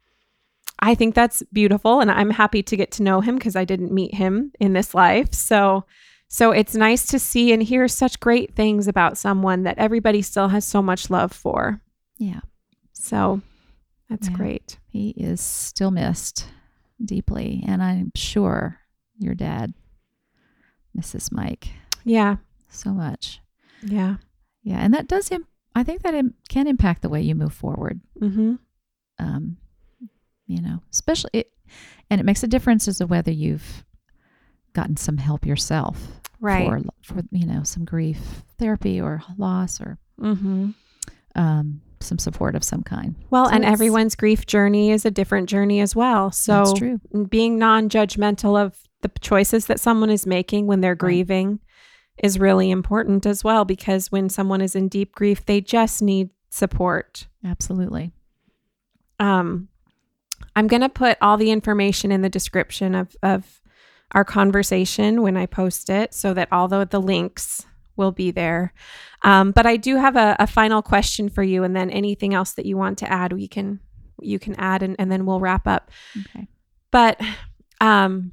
[0.85, 3.93] I think that's beautiful and I'm happy to get to know him because I didn't
[3.93, 5.33] meet him in this life.
[5.33, 5.85] So
[6.28, 10.49] so it's nice to see and hear such great things about someone that everybody still
[10.49, 11.80] has so much love for.
[12.18, 12.41] yeah,
[12.93, 13.41] So
[14.09, 14.35] that's Yeah.
[14.37, 14.78] great.
[14.89, 16.47] he is still missed
[17.05, 17.62] deeply.
[17.66, 18.78] And I'm sure
[19.18, 19.72] your dad
[20.95, 21.68] misses Mike
[22.05, 22.37] Yeah.
[22.68, 23.41] so much.
[23.83, 24.16] Yeah.
[24.62, 24.78] Yeah.
[24.80, 25.47] And that does him.
[25.74, 28.01] I think that Im- can impact the way you move forward.
[28.20, 28.59] Mhm.
[29.18, 29.57] um,
[30.53, 31.53] you know, especially it,
[32.11, 33.84] and it makes a difference as to whether you've
[34.74, 35.98] gotten some help yourself
[36.40, 36.66] Right.
[36.68, 40.74] for, for you know some grief therapy or loss or mhm.
[41.36, 43.14] um, some support of some kind.
[43.30, 46.32] Well, So and everyone's grief journey is a different journey as well.
[46.32, 47.00] So true.
[47.28, 51.61] being non-judgmental of the choices that someone is making when they're grieving
[52.22, 56.28] is really important as well because when someone is in deep grief they just need
[56.50, 58.12] support Absolutely.
[59.18, 59.68] um
[60.57, 63.61] i'm going to put all the information in the description of of
[64.12, 68.72] our conversation when i post it so that all the, the links will be there.
[69.22, 72.53] Um, but I do have a, a final question for you, and then anything else
[72.53, 73.80] that you want to add, we can
[74.20, 75.90] you can add, and, and then we'll wrap up.
[76.18, 76.46] Okay.
[76.90, 77.20] But
[77.80, 78.32] um,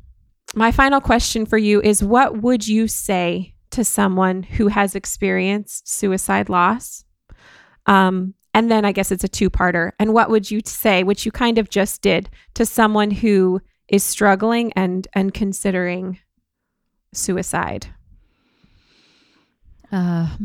[0.55, 5.87] my final question for you is what would you say to someone who has experienced
[5.87, 7.05] suicide loss?
[7.85, 9.91] Um, and then I guess it's a two parter.
[9.99, 14.03] And what would you say, which you kind of just did, to someone who is
[14.03, 16.19] struggling and and considering
[17.13, 17.87] suicide?
[19.93, 20.35] Uh,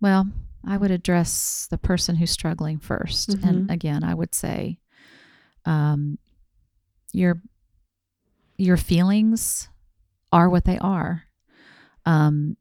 [0.00, 0.26] well,
[0.66, 4.80] I would address the person who's struggling 1st And again, I would say
[5.64, 6.18] um,
[7.12, 7.40] your
[8.56, 9.68] your feelings
[10.32, 11.22] are what they are.
[12.04, 12.56] Um,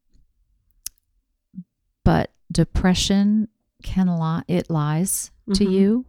[2.04, 3.48] but depression
[3.94, 5.72] can lie, it lies to Mhm.
[5.72, 6.06] you.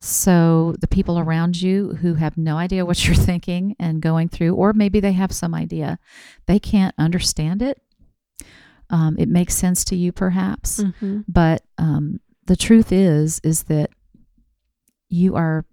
[0.00, 4.54] So the people around you who have no idea what you're thinking and going through,
[4.54, 5.98] or maybe they have some idea,
[6.46, 7.80] they can't understand it.
[8.90, 11.20] Um, it makes sense to you, perhaps, Mm-hmm.
[11.26, 13.90] but um, the truth is, is that
[15.08, 15.64] you are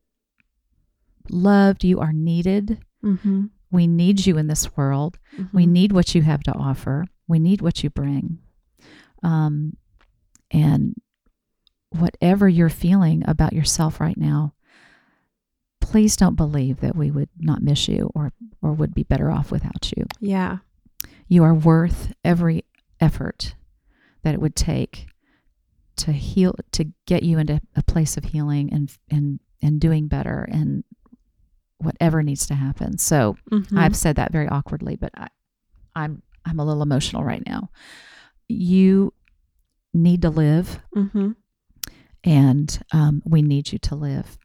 [1.30, 2.80] loved, you are needed.
[3.04, 3.46] Mm-hmm.
[3.70, 5.18] We need you in this world.
[5.54, 5.70] We Mhm.
[5.72, 7.06] need what you have to offer.
[7.28, 8.40] We need what you bring.
[9.24, 9.78] Um,
[10.52, 10.96] and
[11.92, 14.54] whatever you're feeling about yourself right now,
[15.80, 18.32] please don't believe that we would not miss you or
[18.62, 20.06] or would be better off without you.
[20.20, 20.58] yeah.
[21.28, 22.66] You are worth every
[23.00, 23.56] effort
[24.24, 25.08] that it would take
[25.98, 30.48] to heal to get you into a place of healing and and and doing better
[30.52, 30.84] and
[31.78, 32.98] whatever needs to happen.
[32.98, 33.78] So Mhm.
[33.78, 35.28] I've said that very awkwardly, but I,
[35.96, 37.70] I'm I'm a little emotional right now.
[38.48, 39.14] You
[39.94, 41.36] need to live, Mhm.
[42.24, 44.38] And um, we need you to live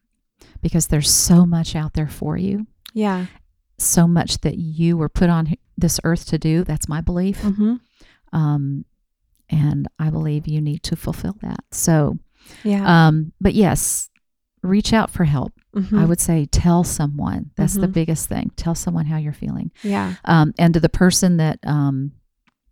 [0.63, 3.27] because there's so much out there for you, yeah.
[3.79, 6.65] so much that you were put on this earth to do.
[6.65, 7.75] That's my belief, Mm-hmm.
[8.33, 8.85] um,
[9.49, 11.61] and I believe you need to fulfill that.
[11.71, 12.19] So,
[12.65, 13.07] Yeah.
[13.09, 14.11] um, but yes,
[14.63, 15.53] reach out for help.
[15.77, 16.01] Mhm.
[16.01, 17.51] I would say tell someone.
[17.57, 17.93] That's the Mhm.
[17.93, 18.51] biggest thing.
[18.57, 19.71] Tell someone how you're feeling.
[19.83, 20.15] yeah.
[20.25, 22.13] Um, and to the person that um,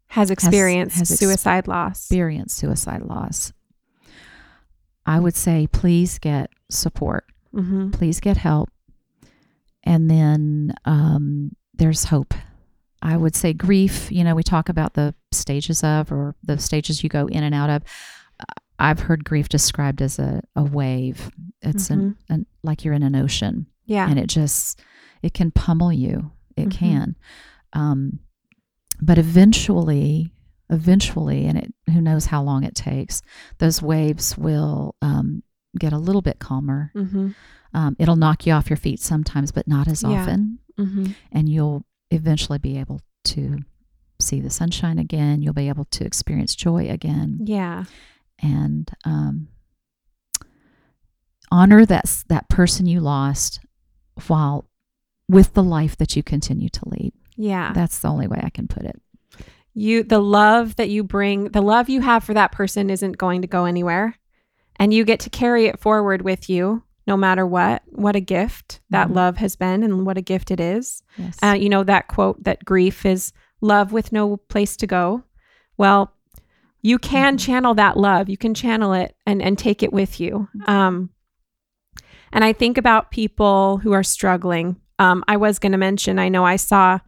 [0.09, 1.98] Has experienced has ex- suicide loss.
[2.00, 3.52] experienced suicide loss,
[5.07, 7.24] I would say please get support,
[7.55, 7.90] Mm-hmm.
[7.90, 8.68] please get help.
[9.84, 12.34] And then um, there's hope.
[13.02, 17.02] I would say grief, you know, we talk about the stages of or the stages
[17.02, 17.82] you go in and out of.
[18.40, 18.44] Uh,
[18.78, 21.30] I've heard grief described as a, a wave.
[21.61, 24.09] It's an, an like you're in an ocean Yeah.
[24.09, 24.80] and it just
[25.22, 26.72] it can pummel you it Mhm.
[26.72, 27.16] can
[27.74, 28.18] um,
[29.02, 30.30] but eventually
[30.70, 33.20] eventually and it who knows how long it takes
[33.58, 35.42] those waves will um,
[35.78, 37.28] get a little bit calmer mm-hmm.
[37.74, 40.22] um, it'll knock you off your feet sometimes but not as Yeah.
[40.22, 41.12] often Mm-hmm.
[41.30, 43.58] and you'll eventually be able to
[44.18, 47.84] see the sunshine again you'll be able to experience joy again Yeah.
[48.40, 49.48] and um,
[51.50, 53.60] honor that, that person you lost
[54.26, 54.68] while
[55.28, 57.12] with the life that you continue to lead.
[57.36, 57.72] Yeah.
[57.72, 59.00] That's the only way I can put it.
[59.74, 63.42] You the love that you bring the love you have for that person isn't going
[63.42, 64.16] to go anywhere
[64.76, 68.80] and you get to carry it forward with you no matter what what a gift
[68.90, 69.14] that Mhm.
[69.16, 71.38] love has been and what a gift it is Yes.
[71.42, 75.24] uh, you know that quote that grief is love with no place to go
[75.76, 76.12] well
[76.82, 77.40] you can Mhm.
[77.40, 80.68] channel that love you can channel it and and take it with you Mhm.
[80.68, 81.10] um
[82.32, 86.28] and i think about people who are struggling um i was going to mention i
[86.28, 86.98] know i saw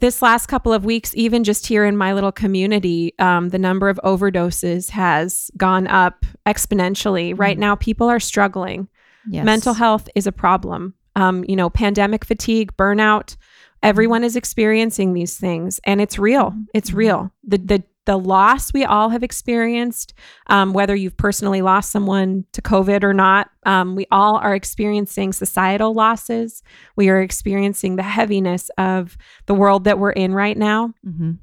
[0.00, 3.88] this last couple of weeks, even just here in my little community, um, the number
[3.88, 7.38] of overdoses has gone up exponentially.
[7.38, 7.60] Right Mhm.
[7.60, 8.88] now, people are struggling.
[9.30, 9.44] yes.
[9.44, 10.94] Mental health is a problem.
[11.16, 13.36] Um, you know, pandemic fatigue, burnout.
[13.82, 16.54] Everyone is experiencing these things, and it's real.
[16.72, 16.96] It's Mhm.
[16.96, 17.32] real.
[17.46, 20.14] The the the loss we all have experienced,
[20.46, 25.30] um, whether you've personally lost someone to COVID or not, um, we all are experiencing
[25.34, 26.62] societal losses.
[26.96, 30.94] We are experiencing the heaviness of the world that we're in right now.
[31.06, 31.36] Mhm.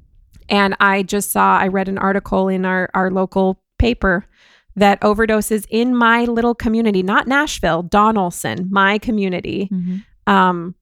[0.48, 4.26] And I just saw, I read an article in our, our local paper
[4.74, 10.02] that overdoses in my little community, not Nashville, Donelson, my community, Mhm.
[10.26, 10.74] um,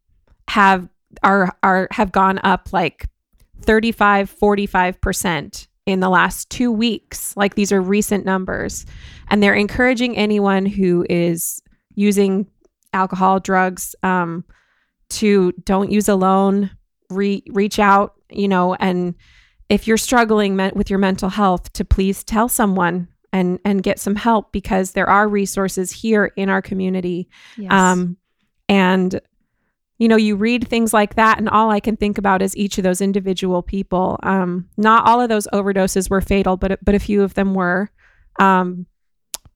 [0.48, 0.88] have
[1.22, 3.06] are are have gone up like
[3.62, 7.36] 35 45% in the last 2 weeks.
[7.36, 8.86] Like these are recent numbers.
[9.28, 11.62] And they're encouraging anyone who is
[11.94, 12.46] using
[12.92, 14.44] alcohol drugs um,
[15.10, 16.70] to don't use alone
[17.10, 19.14] re- reach out you know and
[19.68, 23.98] if you're struggling me- with your mental health to please tell someone and and get
[23.98, 27.28] some help because there are resources here in our community.
[27.56, 27.72] Yes.
[27.72, 28.16] um,
[28.68, 29.20] and
[30.04, 32.76] you know, you read things like that, and all I can think about is each
[32.76, 34.20] of those individual people.
[34.22, 37.90] Um, not all of those overdoses were fatal, but but a few of them were.
[38.38, 38.84] Um,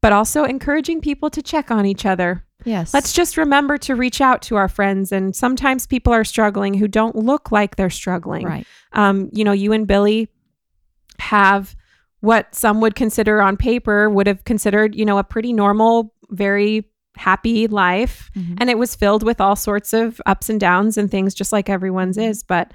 [0.01, 2.47] but also encouraging people to check on each other.
[2.65, 2.95] Yes.
[2.95, 5.13] Let's just remember to reach out to our friends.
[5.13, 8.47] And sometimes people are struggling who don't look like they're struggling.
[8.47, 8.67] right.
[8.93, 10.29] Um, you know, you and Billy
[11.19, 11.77] have
[12.21, 16.89] what some would consider on paper would have considered, you know, a pretty normal, very
[17.19, 18.31] happy life.
[18.37, 18.57] Mhm.
[18.61, 21.69] And it was filled with all sorts of ups and downs and things just like
[21.69, 22.43] everyone's is.
[22.43, 22.73] But,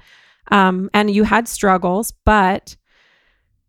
[0.52, 2.76] um, and you had struggles, but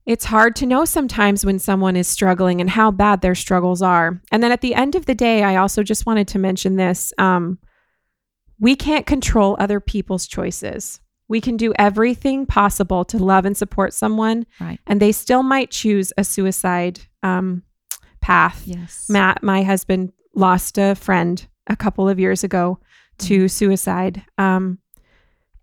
[0.06, 4.22] it's hard to know sometimes when someone is struggling and how bad their struggles are.
[4.32, 7.12] And then at the end of the day, I also just wanted to mention this.
[7.18, 7.58] Um,
[8.60, 11.00] we can't control other people's choices.
[11.28, 14.80] We can do everything possible to love and support someone, Right.
[14.86, 17.64] and they still might choose a suicide um,
[18.22, 18.62] path.
[18.68, 19.08] Yes.
[19.10, 22.80] Matt, my husband, lost a friend a couple of years ago
[23.18, 24.24] to suicide.
[24.38, 24.80] Um,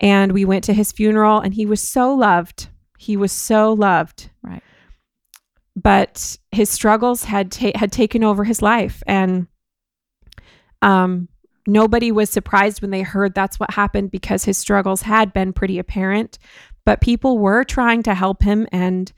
[0.01, 2.68] and we went to his funeral, and he was so loved.
[2.99, 4.31] He was so loved.
[4.43, 4.62] Right.
[5.77, 9.47] But his struggles had ta- had taken over his life, and
[10.83, 11.29] um,
[11.66, 15.79] nobody was surprised when they heard that's what happened because his struggles had been pretty
[15.79, 16.39] apparent.
[16.85, 19.12] But people were trying to help him, and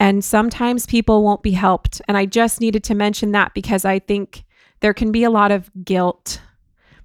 [0.00, 2.00] and sometimes people won't be helped.
[2.08, 4.44] And I just needed to mention that because I think
[4.82, 6.40] there can be a lot of guilt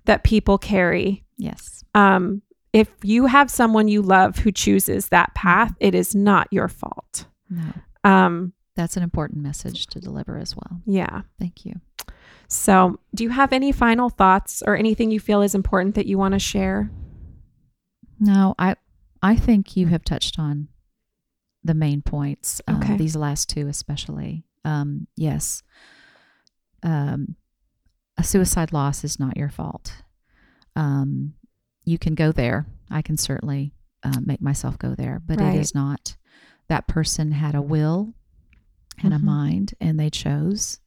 [0.05, 1.23] that people carry.
[1.37, 1.83] Yes.
[1.95, 2.41] Um,
[2.73, 7.25] if you have someone you love who chooses that path, it is not your fault.
[7.49, 7.63] No.
[8.03, 10.81] Um, That's an important message to deliver as well.
[10.85, 11.21] yeah.
[11.39, 11.79] Thank you.
[12.49, 16.17] So, do you have any final thoughts or anything you feel is important that you
[16.17, 16.89] want to share?
[18.19, 18.75] No, I
[19.21, 20.67] I think you have touched on
[21.63, 22.61] the main points.
[22.67, 22.95] Um, Okay.
[22.97, 24.45] These last two, especially.
[24.63, 25.61] Um, yes.
[26.83, 27.35] Um,
[28.17, 29.93] a suicide loss is not your fault.
[30.75, 31.33] Um,
[31.85, 32.65] you can go there.
[32.89, 35.55] I can certainly uh, make myself go there, but Right.
[35.55, 36.15] it is not.
[36.67, 38.13] That person had a will
[39.01, 39.15] and Mhm.
[39.15, 40.79] a mind, and they chose.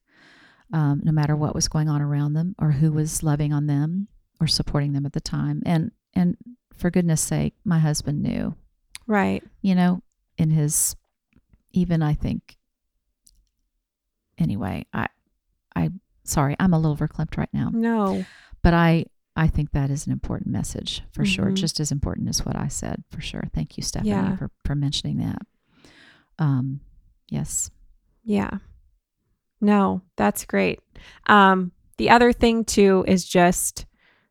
[0.72, 4.06] Um, no matter what was going on around them, or who was loving on them,
[4.40, 6.36] or supporting them at the time, and and
[6.72, 8.54] for goodness sake, my husband knew,
[9.06, 9.42] Right.
[9.60, 10.02] you know,
[10.38, 10.96] in his,
[11.72, 12.56] even I think,
[14.38, 15.08] anyway, I,
[15.76, 15.90] I,
[16.24, 18.24] sorry, I'm a little verklempt right now, No.
[18.62, 19.06] but I,
[19.36, 21.54] I think that is an important message for sure, Mhm.
[21.54, 23.44] just as important as what I said for sure.
[23.54, 24.36] Thank you, Stephanie, Yeah.
[24.36, 25.42] for, for mentioning that.
[26.38, 26.80] Um,
[27.28, 27.70] yes.
[28.24, 28.58] Yeah.
[29.60, 30.80] No, that's great.
[31.26, 33.86] Um, the other thing too is just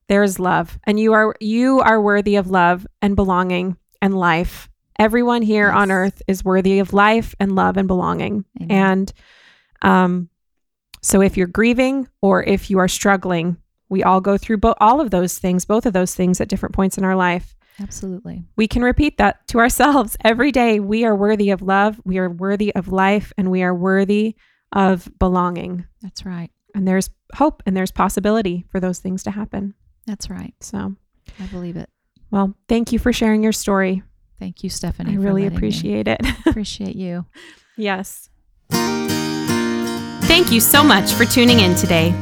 [0.07, 4.69] there's love, and you are you are worthy of love and belonging and life.
[4.97, 8.43] Everyone here on earth is worthy of life and love and belonging.
[8.59, 8.71] Amen.
[8.71, 9.13] And
[9.83, 10.28] um,
[11.01, 13.57] so if you're grieving or if you are struggling,
[13.89, 16.75] we all go through bo- all of those things, both of those things at different
[16.75, 17.55] points in our life.
[17.81, 18.43] Absolutely.
[18.55, 20.79] We can repeat that to ourselves every day.
[20.79, 24.35] We are worthy of love, we are worthy of life, and we are worthy
[24.73, 25.85] of belonging.
[26.01, 26.51] That's right.
[26.75, 29.73] And there's hope and there's possibility for those things to happen.
[30.05, 30.53] That's right.
[30.59, 30.95] So,
[31.39, 31.89] I believe it.
[32.31, 34.03] well, thank you for sharing your story.
[34.39, 35.13] Thank you, Stephanie.
[35.13, 35.57] I really letting me.
[35.57, 36.21] appreciate it.
[36.45, 37.25] appreciate you.
[37.77, 38.28] yes.
[40.39, 42.13] Thank you so much for tuning in today.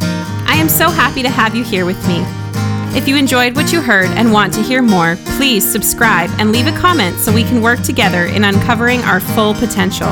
[0.48, 2.24] I am so happy to have you here with me.
[2.98, 6.66] If you enjoyed what you heard and want to hear more, please subscribe and leave
[6.66, 10.10] a comment so we can work together in uncovering our full potential.